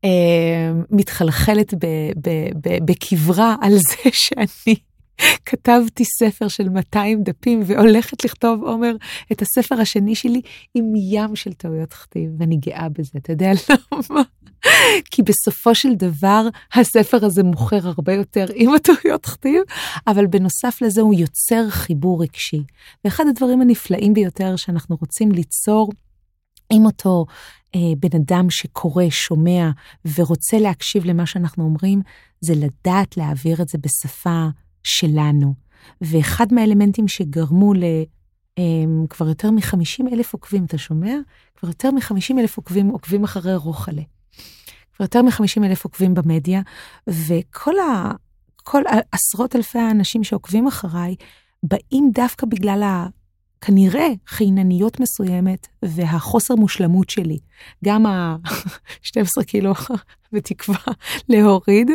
אה, 0.03 0.71
מתחלחלת 0.91 1.73
בקברה 2.85 3.55
על 3.61 3.73
זה 3.73 4.09
שאני 4.23 4.75
כתבתי 5.45 6.03
ספר 6.05 6.47
של 6.47 6.69
200 6.69 7.23
דפים 7.23 7.61
והולכת 7.65 8.25
לכתוב, 8.25 8.63
עומר, 8.63 8.95
את 9.31 9.41
הספר 9.41 9.81
השני 9.81 10.15
שלי 10.15 10.41
עם 10.73 10.85
ים 10.95 11.35
של 11.35 11.53
טעויות 11.53 11.93
כתיב, 11.93 12.31
ואני 12.39 12.57
גאה 12.57 12.89
בזה, 12.89 13.11
אתה 13.17 13.31
יודע 13.31 13.51
למה? 13.91 14.21
כי 15.11 15.23
בסופו 15.23 15.75
של 15.75 15.95
דבר 15.95 16.47
הספר 16.73 17.25
הזה 17.25 17.43
מוכר 17.43 17.87
הרבה 17.87 18.13
יותר 18.13 18.45
עם 18.55 18.73
הטעויות 18.73 19.25
כתיב, 19.25 19.61
אבל 20.07 20.27
בנוסף 20.27 20.81
לזה 20.81 21.01
הוא 21.01 21.13
יוצר 21.13 21.69
חיבור 21.69 22.23
רגשי. 22.23 22.63
ואחד 23.05 23.23
הדברים 23.29 23.61
הנפלאים 23.61 24.13
ביותר 24.13 24.55
שאנחנו 24.55 24.97
רוצים 24.99 25.31
ליצור 25.31 25.89
עם 26.73 26.85
אותו 26.85 27.25
אה, 27.75 27.79
בן 27.99 28.17
אדם 28.17 28.49
שקורא, 28.49 29.09
שומע 29.09 29.69
ורוצה 30.17 30.57
להקשיב 30.59 31.05
למה 31.05 31.25
שאנחנו 31.25 31.63
אומרים, 31.63 32.01
זה 32.41 32.53
לדעת 32.55 33.17
להעביר 33.17 33.61
את 33.61 33.67
זה 33.67 33.77
בשפה 33.77 34.47
שלנו. 34.85 35.53
ואחד 36.01 36.53
מהאלמנטים 36.53 37.07
שגרמו 37.07 37.73
ל... 37.73 37.83
Um, 38.59 39.07
כבר 39.09 39.27
יותר 39.27 39.51
מ-50 39.51 40.13
אלף 40.13 40.33
עוקבים, 40.33 40.65
אתה 40.65 40.77
שומע? 40.77 41.15
כבר 41.55 41.69
יותר 41.69 41.91
מ-50 41.91 42.39
אלף 42.39 42.57
עוקבים 42.57 42.87
עוקבים 42.89 43.23
אחרי 43.23 43.55
רוחלה. 43.55 44.01
כבר 44.95 45.05
יותר 45.05 45.21
מ-50 45.21 45.63
אלף 45.65 45.83
עוקבים 45.83 46.13
במדיה, 46.13 46.61
וכל 47.07 47.79
ה... 47.79 48.11
כל 48.63 48.81
עשרות 49.11 49.55
אלפי 49.55 49.79
האנשים 49.79 50.23
שעוקבים 50.23 50.67
אחריי, 50.67 51.15
באים 51.63 52.11
דווקא 52.13 52.45
בגלל. 52.45 53.05
כנראה 53.61 54.07
חינניות 54.27 54.99
מסוימת 54.99 55.67
והחוסר 55.83 56.55
מושלמות 56.55 57.09
שלי, 57.09 57.37
גם 57.85 58.05
ה-12 58.05 59.43
קילו 59.47 59.73
בתקווה 60.33 60.77
להוריד 61.29 61.91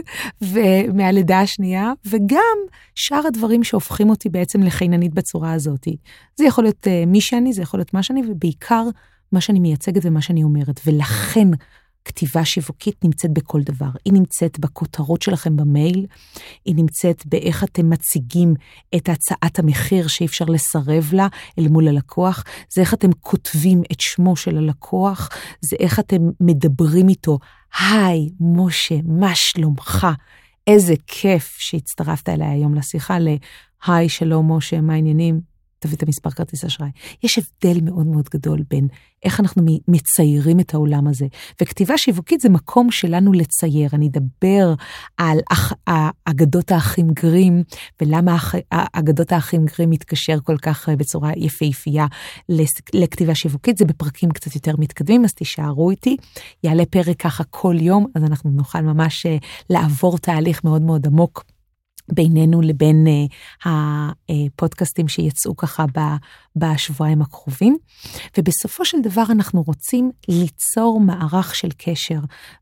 מהלידה 0.94 1.40
השנייה, 1.40 1.92
וגם 2.06 2.58
שאר 2.94 3.26
הדברים 3.26 3.64
שהופכים 3.64 4.10
אותי 4.10 4.28
בעצם 4.28 4.62
לחיננית 4.62 5.14
בצורה 5.14 5.52
הזאת. 5.52 5.88
זה 6.36 6.44
יכול 6.44 6.64
להיות 6.64 6.86
uh, 6.86 7.06
מי 7.06 7.20
שאני, 7.20 7.52
זה 7.52 7.62
יכול 7.62 7.80
להיות 7.80 7.94
מה 7.94 8.02
שאני, 8.02 8.22
ובעיקר 8.28 8.84
מה 9.32 9.40
שאני 9.40 9.60
מייצגת 9.60 10.02
ומה 10.04 10.22
שאני 10.22 10.42
אומרת. 10.42 10.80
ולכן 10.86 11.48
כתיבה 12.04 12.44
שיווקית 12.44 13.04
נמצאת 13.04 13.30
בכל 13.32 13.60
דבר. 13.62 13.90
היא 14.04 14.12
נמצאת 14.12 14.58
בכותרות 14.58 15.22
שלכם 15.22 15.56
במייל, 15.56 16.06
היא 16.64 16.74
נמצאת 16.74 17.26
באיך 17.26 17.64
אתם 17.64 17.90
מציגים 17.90 18.54
את 18.96 19.08
הצעת 19.08 19.58
המחיר 19.58 20.08
שאי 20.08 20.26
אפשר 20.26 20.44
לסרב 20.44 21.10
לה 21.12 21.28
אל 21.58 21.68
מול 21.68 21.88
הלקוח, 21.88 22.44
זה 22.74 22.80
איך 22.80 22.94
אתם 22.94 23.12
כותבים 23.20 23.82
את 23.92 24.00
שמו 24.00 24.36
של 24.36 24.58
הלקוח, 24.58 25.28
זה 25.60 25.76
איך 25.80 25.98
אתם 25.98 26.22
מדברים 26.40 27.08
איתו, 27.08 27.38
היי, 27.78 28.30
משה, 28.40 28.94
מה 29.04 29.34
שלומך? 29.34 30.06
איזה 30.66 30.94
כיף 31.06 31.56
שהצטרפת 31.58 32.28
אליי 32.28 32.48
היום 32.48 32.74
לשיחה 32.74 33.18
להיי, 33.18 34.08
שלום 34.08 34.52
משה, 34.52 34.80
מה 34.80 34.92
העניינים? 34.92 35.49
תביא 35.80 35.96
את 35.96 36.02
המספר 36.02 36.30
כרטיס 36.30 36.64
אשראי. 36.64 36.90
יש 37.22 37.38
הבדל 37.38 37.80
מאוד 37.84 38.06
מאוד 38.06 38.28
גדול 38.34 38.62
בין 38.70 38.88
איך 39.24 39.40
אנחנו 39.40 39.62
מציירים 39.88 40.60
את 40.60 40.74
העולם 40.74 41.06
הזה. 41.06 41.26
וכתיבה 41.62 41.94
שיווקית 41.98 42.40
זה 42.40 42.48
מקום 42.48 42.90
שלנו 42.90 43.32
לצייר. 43.32 43.90
אני 43.92 44.08
אדבר 44.08 44.74
על 45.16 45.38
אח, 45.52 45.72
אגדות 46.24 46.72
האחים 46.72 47.10
גרים, 47.10 47.62
ולמה 48.00 48.36
אגדות 48.92 49.32
האחים 49.32 49.64
גרים 49.64 49.90
מתקשר 49.90 50.38
כל 50.44 50.56
כך 50.62 50.88
אה, 50.88 50.96
בצורה 50.96 51.30
יפהפייה 51.36 52.06
לכתיבה 52.94 53.34
שיווקית. 53.34 53.78
זה 53.78 53.84
בפרקים 53.84 54.30
קצת 54.30 54.54
יותר 54.54 54.74
מתקדמים, 54.78 55.24
אז 55.24 55.32
תישארו 55.32 55.90
איתי. 55.90 56.16
יעלה 56.64 56.86
פרק 56.86 57.16
ככה 57.22 57.44
כל 57.50 57.76
יום, 57.80 58.06
אז 58.14 58.24
אנחנו 58.24 58.50
נוכל 58.50 58.80
ממש 58.80 59.26
אה, 59.26 59.36
לעבור 59.70 60.18
תהליך 60.18 60.64
מאוד 60.64 60.82
מאוד 60.82 61.06
עמוק. 61.06 61.44
בינינו 62.12 62.60
לבין 62.60 63.06
uh, 63.06 63.68
הפודקאסטים 63.68 65.08
שיצאו 65.08 65.56
ככה 65.56 65.84
בשבועיים 66.56 67.22
הקרובים. 67.22 67.76
ובסופו 68.38 68.84
של 68.84 69.00
דבר 69.02 69.24
אנחנו 69.30 69.62
רוצים 69.62 70.10
ליצור 70.28 71.00
מערך 71.00 71.54
של 71.54 71.68
קשר, 71.78 72.18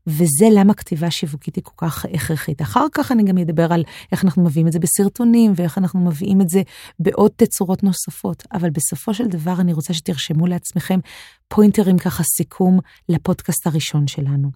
וזה 0.07 0.47
למה 0.51 0.73
כתיבה 0.73 1.11
שיווקית 1.11 1.55
היא 1.55 1.63
כל 1.63 1.87
כך 1.87 2.05
הכרחית. 2.13 2.61
אחר 2.61 2.85
כך 2.91 3.11
אני 3.11 3.23
גם 3.23 3.37
אדבר 3.37 3.73
על 3.73 3.83
איך 4.11 4.25
אנחנו 4.25 4.43
מביאים 4.43 4.67
את 4.67 4.71
זה 4.71 4.79
בסרטונים, 4.79 5.53
ואיך 5.55 5.77
אנחנו 5.77 5.99
מביאים 5.99 6.41
את 6.41 6.49
זה 6.49 6.61
בעוד 6.99 7.31
תצורות 7.35 7.83
נוספות, 7.83 8.43
אבל 8.53 8.69
בסופו 8.69 9.13
של 9.13 9.27
דבר 9.27 9.55
אני 9.59 9.73
רוצה 9.73 9.93
שתרשמו 9.93 10.47
לעצמכם 10.47 10.99
פוינטרים 11.47 11.97
ככה 11.97 12.23
סיכום 12.37 12.79
לפודקאסט 13.09 13.67
הראשון 13.67 14.07
שלנו. 14.07 14.51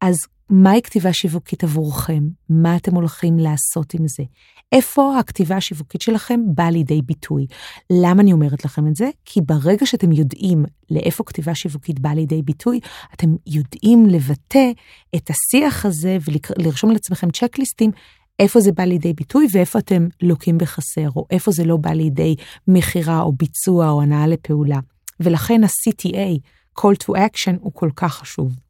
אז 0.00 0.16
מהי 0.50 0.82
כתיבה 0.82 1.12
שיווקית 1.12 1.64
עבורכם? 1.64 2.22
מה 2.48 2.76
אתם 2.76 2.94
הולכים 2.94 3.38
לעשות 3.38 3.94
עם 3.94 4.08
זה? 4.08 4.22
איפה 4.72 5.18
הכתיבה 5.18 5.56
השיווקית 5.56 6.00
שלכם 6.00 6.40
באה 6.46 6.70
לידי 6.70 7.02
ביטוי? 7.02 7.46
למה 7.90 8.22
אני 8.22 8.32
אומרת 8.32 8.64
לכם 8.64 8.86
את 8.86 8.96
זה? 8.96 9.10
כי 9.24 9.40
ברגע 9.40 9.86
שאתם 9.86 10.12
יודעים 10.12 10.64
לאיפה 10.90 11.24
כתיבה 11.24 11.54
שיווקית 11.54 12.00
באה 12.00 12.14
לידי 12.14 12.42
ביטוי, 12.42 12.80
אתם 13.14 13.28
יודעים 13.46 14.06
לבטא 14.06 14.70
את 15.16 15.30
השיח 15.30 15.86
הזה 15.86 16.18
ולרשום 16.28 16.90
לעצמכם 16.90 17.30
צ'קליסטים 17.30 17.90
איפה 18.38 18.60
זה 18.60 18.72
בא 18.72 18.84
לידי 18.84 19.12
ביטוי 19.12 19.46
ואיפה 19.52 19.78
אתם 19.78 20.08
לוקים 20.22 20.58
בחסר, 20.58 21.08
או 21.16 21.26
איפה 21.30 21.50
זה 21.50 21.64
לא 21.64 21.76
בא 21.76 21.90
לידי 21.90 22.34
מכירה 22.68 23.20
או 23.20 23.32
ביצוע 23.32 23.90
או 23.90 24.02
הנאה 24.02 24.26
לפעולה. 24.26 24.78
ולכן 25.20 25.64
ה-CTA, 25.64 26.38
call 26.80 26.94
to 27.04 27.16
action, 27.16 27.56
הוא 27.60 27.72
כל 27.74 27.90
כך 27.96 28.14
חשוב. 28.14 28.65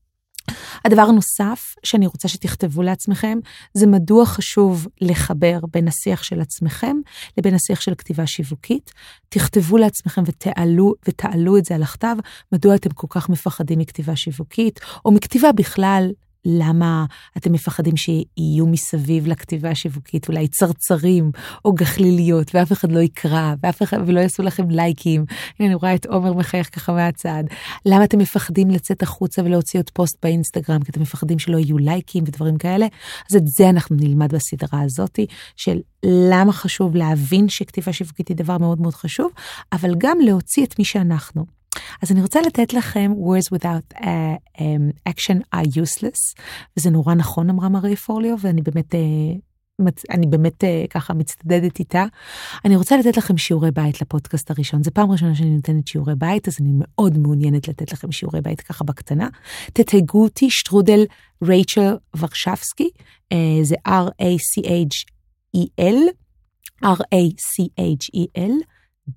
הדבר 0.85 1.03
הנוסף 1.03 1.75
שאני 1.85 2.07
רוצה 2.07 2.29
שתכתבו 2.29 2.83
לעצמכם, 2.83 3.39
זה 3.75 3.87
מדוע 3.87 4.27
חשוב 4.27 4.87
לחבר 5.01 5.59
בין 5.73 5.89
השיח 5.89 6.23
של 6.23 6.41
עצמכם 6.41 6.97
לבין 7.39 7.55
השיח 7.55 7.81
של 7.81 7.95
כתיבה 7.95 8.27
שיווקית. 8.27 8.93
תכתבו 9.29 9.77
לעצמכם 9.77 10.23
ותעלו, 10.27 10.95
ותעלו 11.09 11.57
את 11.57 11.65
זה 11.65 11.75
על 11.75 11.83
הכתב, 11.83 12.17
מדוע 12.53 12.75
אתם 12.75 12.91
כל 12.91 13.07
כך 13.11 13.29
מפחדים 13.29 13.79
מכתיבה 13.79 14.17
שיווקית, 14.17 14.81
או 15.05 15.11
מכתיבה 15.11 15.53
בכלל, 15.53 16.11
למה 16.49 17.05
אתם 17.37 17.53
מפחדים 17.53 17.97
שיהיו 17.97 18.67
מסביב 18.67 19.27
לכתיבה 19.27 19.71
השיווקית 19.71 20.29
אולי 20.29 20.49
צרצרים 20.49 21.31
או 21.65 21.73
גחליליות 21.73 22.55
ואף 22.55 22.73
אחד 22.73 22.93
לא 22.93 23.01
יקרא 23.01 23.55
ואף 23.63 23.83
אחד 23.83 23.99
ולא 24.07 24.21
יעשו 24.21 24.43
לכם 24.43 24.71
לייקים. 24.71 25.25
הנה 25.59 25.69
אני 25.69 25.75
רואה 25.75 25.95
את 25.95 26.07
עומר 26.07 26.33
מחייך 26.33 26.75
ככה 26.75 26.93
מהצד. 26.93 27.45
למה 27.87 28.05
אתם 28.05 28.19
מפחדים 28.19 28.71
לצאת 28.71 29.03
החוצה 29.03 29.43
ולהוציא 29.43 29.81
עוד 29.81 29.91
פוסט 29.91 30.17
באינסטגרם 30.23 30.83
כי 30.83 30.91
אתם 30.91 31.01
מפחדים 31.01 31.39
שלא 31.39 31.59
יהיו 31.59 31.79
לייקים 31.79 32.25
ודברים 32.27 32.59
כאלה? 32.59 32.87
אז 33.31 33.37
את 33.37 33.47
זה 33.47 33.69
אנחנו 33.69 33.97
נלמד 33.97 34.35
בסדרה 34.35 34.83
הזאתי 34.83 35.27
של 35.57 35.79
למה 36.05 36.53
חשוב 36.53 36.97
להבין 36.97 37.49
שכתיבה 37.49 37.93
שיווקית 37.93 38.29
היא 38.29 38.37
דבר 38.37 38.59
מאוד 38.59 38.81
מאוד 38.81 38.95
חשוב, 38.95 39.31
אבל 39.73 39.95
גם 39.99 40.19
להוציא 40.21 40.65
את 40.65 40.79
מי 40.79 40.85
שאנחנו. 40.85 41.57
אז 42.03 42.13
אני 42.13 42.23
רוצה 42.23 42.41
לתת 42.41 42.73
לכם 42.73 43.13
words 43.19 43.59
without 43.59 43.97
uh, 43.97 44.05
um, 44.57 45.09
action 45.09 45.39
are 45.55 45.67
useless, 45.67 46.35
וזה 46.77 46.91
נורא 46.91 47.15
נכון 47.15 47.51
אמרה 47.51 47.69
מרי 47.69 47.97
פורליו, 47.97 48.37
ואני 48.41 48.63
באמת, 48.63 48.95
uh, 48.95 48.99
אני 50.11 50.27
באמת 50.27 50.65
uh, 50.65 50.67
ככה 50.91 51.15
מצטדדת 51.15 51.79
איתה. 51.79 52.05
אני 52.65 52.77
רוצה 52.77 52.97
לתת 52.97 53.17
לכם 53.17 53.37
שיעורי 53.39 53.71
בית 53.71 54.01
לפודקאסט 54.01 54.51
הראשון, 54.51 54.83
זו 54.83 54.91
פעם 54.95 55.11
ראשונה 55.11 55.35
שאני 55.35 55.51
נותנת 55.51 55.89
שיעורי 55.89 56.15
בית, 56.15 56.49
אז 56.49 56.57
אני 56.61 56.71
מאוד 56.73 57.19
מעוניינת 57.19 57.69
לתת 57.69 57.93
לכם 57.93 58.13
שיעורי 58.13 58.41
בית 58.41 58.61
ככה 58.61 58.85
בקטנה. 58.85 59.29
תתייגו 59.73 60.23
אותי, 60.23 60.51
שטרודל 60.51 61.05
רייצ'ל 61.43 61.97
ורשבסקי, 62.17 62.91
זה 63.63 63.75
R-A-C-H-E-L, 63.89 65.17
R-A-C-H-E-L, 66.85 68.53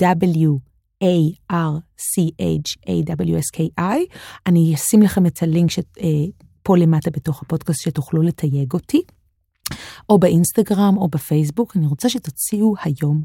W. 0.03 0.68
A-R-C-H-A-W-S-K-I. 1.03 2.15
אני 4.47 4.75
אשים 4.75 5.01
לכם 5.01 5.25
את 5.25 5.43
הלינק 5.43 5.71
אה, 5.79 6.25
למטה 6.77 7.11
בתוך 7.11 7.41
הפודקאסט 7.41 7.81
שתוכלו 7.81 8.21
לתייג 8.21 8.73
אותי, 8.73 9.01
או 10.09 10.19
באינסטגרם 10.19 10.97
או 10.97 11.07
בפייסבוק. 11.07 11.77
אני 11.77 11.87
רוצה 11.87 12.09
שתוציאו 12.09 12.73
היום 12.83 13.21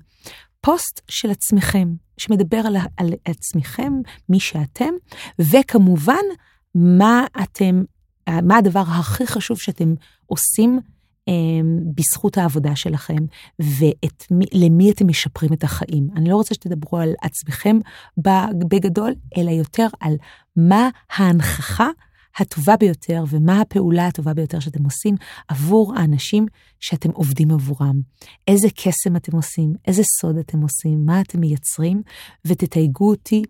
פוסט 0.60 1.00
של 1.08 1.30
עצמכם, 1.30 1.94
שמדבר 2.18 2.56
על, 2.66 2.76
על 2.96 3.12
עצמכם, 3.24 3.92
מי 4.28 4.40
שאתם, 4.40 4.90
וכמובן, 5.38 6.24
מה 6.74 7.26
אתם, 7.42 7.84
מה 8.28 8.56
הדבר 8.56 8.80
הכי 8.80 9.26
חשוב 9.26 9.58
שאתם 9.58 9.94
עושים 10.26 10.80
בזכות 11.94 12.38
העבודה 12.38 12.76
שלכם, 12.76 13.16
ולמי 13.58 14.90
אתם 14.90 15.08
משפרים 15.08 15.52
את 15.52 15.64
החיים. 15.64 16.08
אני 16.16 16.28
לא 16.28 16.36
רוצה 16.36 16.54
שתדברו 16.54 16.98
על 16.98 17.14
עצמכם 17.22 17.78
בגדול, 18.68 19.14
אלא 19.38 19.50
יותר 19.50 19.86
על 20.00 20.14
מה 20.56 20.88
ההנכחה 21.16 21.88
הטובה 22.36 22.76
ביותר 22.76 23.24
ומה 23.30 23.60
הפעולה 23.60 24.06
הטובה 24.06 24.34
ביותר 24.34 24.60
שאתם 24.60 24.84
עושים 24.84 25.14
עבור 25.48 25.94
האנשים 25.96 26.46
שאתם 26.80 27.10
עובדים 27.10 27.50
עבורם. 27.50 28.00
איזה 28.48 28.68
קסם 28.70 29.16
אתם 29.16 29.36
עושים, 29.36 29.74
איזה 29.86 30.02
סוד 30.20 30.36
אתם 30.36 30.60
עושים, 30.60 31.06
מה 31.06 31.20
אתם 31.20 31.40
מייצרים, 31.40 32.02
ותתייגו 32.44 33.10
אותי 33.10 33.42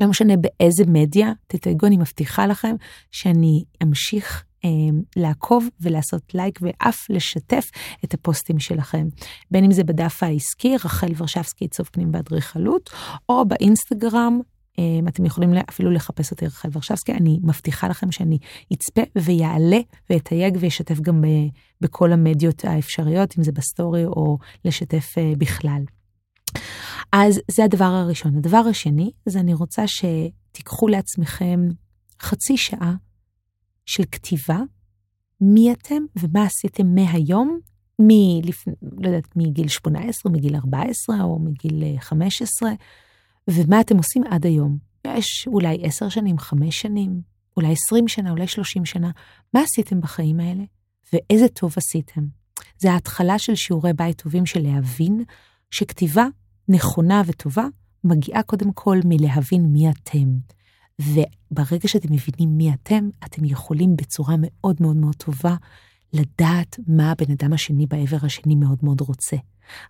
לא 0.00 0.06
משנה 0.06 0.34
באיזה 0.36 0.84
מדיה, 0.86 1.32
תתייגו, 1.46 1.86
אני 1.86 1.96
מבטיחה 1.96 2.46
לכם 2.46 2.74
שאני 3.10 3.64
אמשיך 3.82 4.44
אמ, 4.44 4.51
לעקוב 5.16 5.68
ולעשות 5.80 6.34
לייק 6.34 6.58
ואף 6.62 7.06
לשתף 7.10 7.70
את 8.04 8.14
הפוסטים 8.14 8.58
שלכם. 8.58 9.08
בין 9.50 9.64
אם 9.64 9.72
זה 9.72 9.84
בדף 9.84 10.22
העסקי, 10.22 10.76
רחל 10.76 11.12
ורשבסקי 11.16 11.64
עיצוב 11.64 11.88
פנים 11.92 12.12
באדריכלות, 12.12 12.90
או 13.28 13.44
באינסטגרם, 13.48 14.40
אמ, 14.78 15.08
אתם 15.08 15.24
יכולים 15.24 15.54
אפילו 15.68 15.90
לחפש 15.90 16.30
אותי 16.30 16.46
רחל 16.46 16.68
ורשבסקי, 16.72 17.12
אני 17.12 17.38
מבטיחה 17.42 17.88
לכם 17.88 18.12
שאני 18.12 18.38
אצפה 18.72 19.02
ואעלה 19.16 19.78
ואתייג 20.10 20.56
ואשתף 20.60 21.00
גם 21.00 21.24
בכל 21.80 22.12
המדיות 22.12 22.64
האפשריות, 22.64 23.34
אם 23.38 23.44
זה 23.44 23.52
בסטורי 23.52 24.04
או 24.04 24.38
לשתף 24.64 25.18
אה, 25.18 25.32
בכלל. 25.38 25.82
אז 27.12 27.40
זה 27.50 27.64
הדבר 27.64 27.84
הראשון. 27.84 28.36
הדבר 28.36 28.62
השני, 28.70 29.10
זה 29.26 29.40
אני 29.40 29.54
רוצה 29.54 29.84
שתיקחו 29.86 30.88
לעצמכם 30.88 31.60
חצי 32.22 32.56
שעה 32.56 32.94
של 33.86 34.02
כתיבה, 34.12 34.58
מי 35.40 35.72
אתם 35.72 36.02
ומה 36.16 36.44
עשיתם 36.44 36.94
מהיום, 36.94 37.60
מלפ... 37.98 38.64
לא 39.00 39.08
יודעת, 39.08 39.36
מגיל 39.36 39.68
18, 39.68 40.32
מגיל 40.32 40.56
14 40.56 41.22
או 41.22 41.38
מגיל 41.38 41.82
15, 41.98 42.68
אה, 42.68 42.74
ומה 43.48 43.80
אתם 43.80 43.96
עושים 43.96 44.22
עד 44.30 44.46
היום. 44.46 44.78
יש 45.06 45.48
אולי 45.48 45.78
10 45.82 46.08
שנים, 46.08 46.38
5 46.38 46.80
שנים, 46.80 47.20
אולי 47.56 47.72
20 47.72 48.08
שנה, 48.08 48.30
אולי 48.30 48.46
30 48.46 48.84
שנה. 48.84 49.10
מה 49.54 49.60
עשיתם 49.60 50.00
בחיים 50.00 50.40
האלה 50.40 50.64
ואיזה 51.12 51.48
טוב 51.48 51.74
עשיתם. 51.76 52.20
זה 52.78 52.92
ההתחלה 52.92 53.38
של 53.38 53.54
שיעורי 53.54 53.92
בית 53.92 54.22
טובים 54.22 54.46
של 54.46 54.62
להבין 54.62 55.24
שכתיבה 55.70 56.26
נכונה 56.68 57.22
וטובה 57.26 57.64
מגיעה 58.04 58.42
קודם 58.42 58.72
כל 58.72 58.98
מלהבין 59.04 59.62
מי 59.62 59.90
אתם. 59.90 60.38
וברגע 61.00 61.88
שאתם 61.88 62.08
מבינים 62.12 62.56
מי 62.56 62.72
אתם, 62.74 63.08
אתם 63.24 63.44
יכולים 63.44 63.96
בצורה 63.96 64.34
מאוד 64.38 64.76
מאוד 64.80 64.96
מאוד 64.96 65.16
טובה 65.16 65.56
לדעת 66.12 66.78
מה 66.86 67.10
הבן 67.10 67.32
אדם 67.32 67.52
השני 67.52 67.86
בעבר 67.86 68.16
השני 68.22 68.54
מאוד 68.54 68.78
מאוד 68.82 69.00
רוצה. 69.00 69.36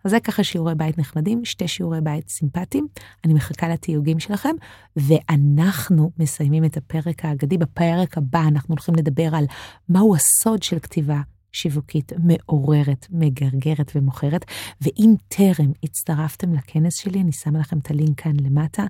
אז 0.05 0.11
זה 0.11 0.21
ככה 0.21 0.45
שיעורי 0.45 0.75
בית 0.75 0.99
נחמדים, 0.99 1.45
שתי 1.45 1.69
שיעורי 1.69 2.01
בית 2.01 2.29
סימפטיים. 2.29 2.87
אני 3.25 3.35
מחכה 3.35 3.69
לתיוגים 3.69 4.21
שלכם, 4.21 4.55
ואנחנו 4.97 6.11
מסיימים 6.19 6.65
את 6.65 6.77
הפרק 6.77 7.25
האגדי. 7.25 7.59
בפרק 7.59 8.19
הבא 8.19 8.43
אנחנו 8.49 8.75
הולכים 8.75 8.95
לדבר 8.95 9.29
על 9.35 9.45
מהו 9.89 10.15
הסוד 10.17 10.63
של 10.63 10.79
כתיבה 10.79 11.21
שיווקית 11.53 12.13
מעוררת, 12.19 13.07
מגרגרת 13.11 13.93
ומוכרת. 13.95 14.45
ואם 14.81 15.15
טרם 15.29 15.73
הצטרפתם 15.83 16.55
לכנס 16.55 16.97
שלי, 16.97 17.21
אני 17.21 17.33
שמה 17.33 17.59
לכם 17.59 17.79
את 17.79 17.91
הלינק 17.91 18.21
כאן 18.21 18.33
למטה. 18.41 18.85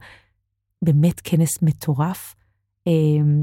באמת 0.82 1.20
כנס 1.24 1.62
מטורף, 1.62 2.34
אמ, 2.86 3.42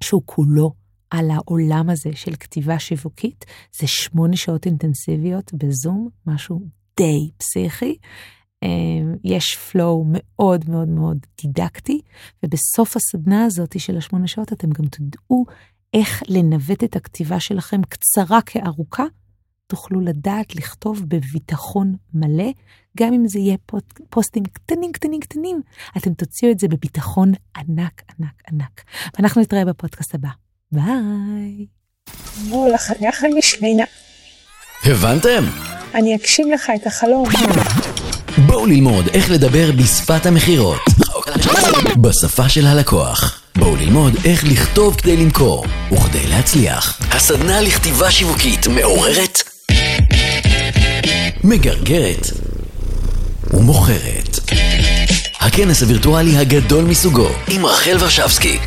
שהוא 0.00 0.22
כולו 0.24 0.72
על 1.10 1.30
העולם 1.30 1.90
הזה 1.90 2.10
של 2.14 2.36
כתיבה 2.36 2.78
שיווקית. 2.78 3.44
זה 3.80 3.86
שמונה 3.86 4.36
שעות 4.36 4.66
אינטנסיביות 4.66 5.54
בזום, 5.54 6.08
משהו 6.26 6.60
די 6.96 7.30
פסיכי. 7.38 7.96
אמ, 8.62 9.14
יש 9.24 9.56
פלואו 9.56 10.04
מאוד 10.08 10.70
מאוד 10.70 10.88
מאוד 10.88 11.18
דידקטי, 11.42 12.00
ובסוף 12.42 12.96
הסדנה 12.96 13.44
הזאת 13.44 13.80
של 13.80 13.96
השמונה 13.96 14.26
שעות 14.26 14.52
אתם 14.52 14.70
גם 14.70 14.86
תדעו 14.86 15.44
איך 15.94 16.22
לנווט 16.28 16.84
את 16.84 16.96
הכתיבה 16.96 17.40
שלכם 17.40 17.80
קצרה 17.82 18.42
כארוכה, 18.42 19.04
תוכלו 19.66 20.00
לדעת 20.00 20.56
לכתוב 20.56 21.02
בביטחון 21.08 21.96
מלא, 22.14 22.50
גם 22.96 23.12
אם 23.12 23.28
זה 23.28 23.38
יהיה 23.38 23.56
פוסטים 24.10 24.44
קטנים 24.44 24.92
קטנים 24.92 25.20
קטנים, 25.20 25.60
אתם 25.96 26.14
תוציאו 26.14 26.50
את 26.50 26.58
זה 26.58 26.68
בביטחון 26.68 27.32
ענק 27.56 28.02
ענק 28.18 28.42
ענק. 28.52 28.82
ואנחנו 29.18 29.40
נתראה 29.42 29.64
בפודקאסט 29.64 30.14
הבא. 30.14 30.28
ביי. 30.72 31.66
בואו 32.48 32.72
לחייך 32.74 33.24
משמינה. 33.38 33.84
הבנתם? 34.84 35.44
אני 35.94 36.16
אגשים 36.16 36.52
לך 36.52 36.72
את 36.74 36.86
החלום. 36.86 37.28
בואו 38.46 38.66
ללמוד 38.66 39.08
איך 39.08 39.30
לדבר 39.30 39.72
בשפת 39.72 40.26
המכירות. 40.26 40.80
בשפה 41.96 42.48
של 42.48 42.66
הלקוח. 42.66 43.42
בואו 43.58 43.76
ללמוד 43.76 44.12
איך 44.24 44.44
לכתוב 44.44 44.96
כדי 44.96 45.16
למכור 45.16 45.64
וכדי 45.92 46.26
להצליח. 46.26 46.98
הסדנה 47.10 47.60
לכתיבה 47.60 48.10
שיווקית 48.10 48.66
מעוררת, 48.66 49.42
מגרגרת 51.48 52.26
ומוכרת. 53.50 54.38
הכנס 55.40 55.82
הווירטואלי 55.82 56.36
הגדול 56.36 56.84
מסוגו 56.84 57.28
עם 57.48 57.66
רחל 57.66 57.96
ורשבסקי. 58.00 58.58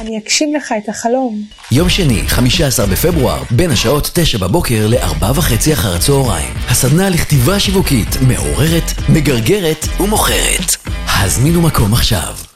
אני 0.00 0.18
אגשים 0.18 0.54
לך 0.54 0.74
את 0.84 0.88
החלום. 0.88 1.42
יום 1.72 1.88
שני, 1.88 2.22
15 2.26 2.86
בפברואר, 2.86 3.42
בין 3.50 3.70
השעות 3.70 4.10
9 4.14 4.38
בבוקר 4.38 4.86
ל-4 4.86 5.24
וחצי 5.34 5.72
אחר 5.72 5.94
הצהריים. 5.94 6.54
הסדנה 6.68 7.10
לכתיבה 7.10 7.60
שיווקית 7.60 8.08
מעוררת, 8.28 8.92
מגרגרת 9.08 9.86
ומוכרת. 10.00 10.76
הזמינו 11.06 11.62
מקום 11.62 11.92
עכשיו. 11.92 12.47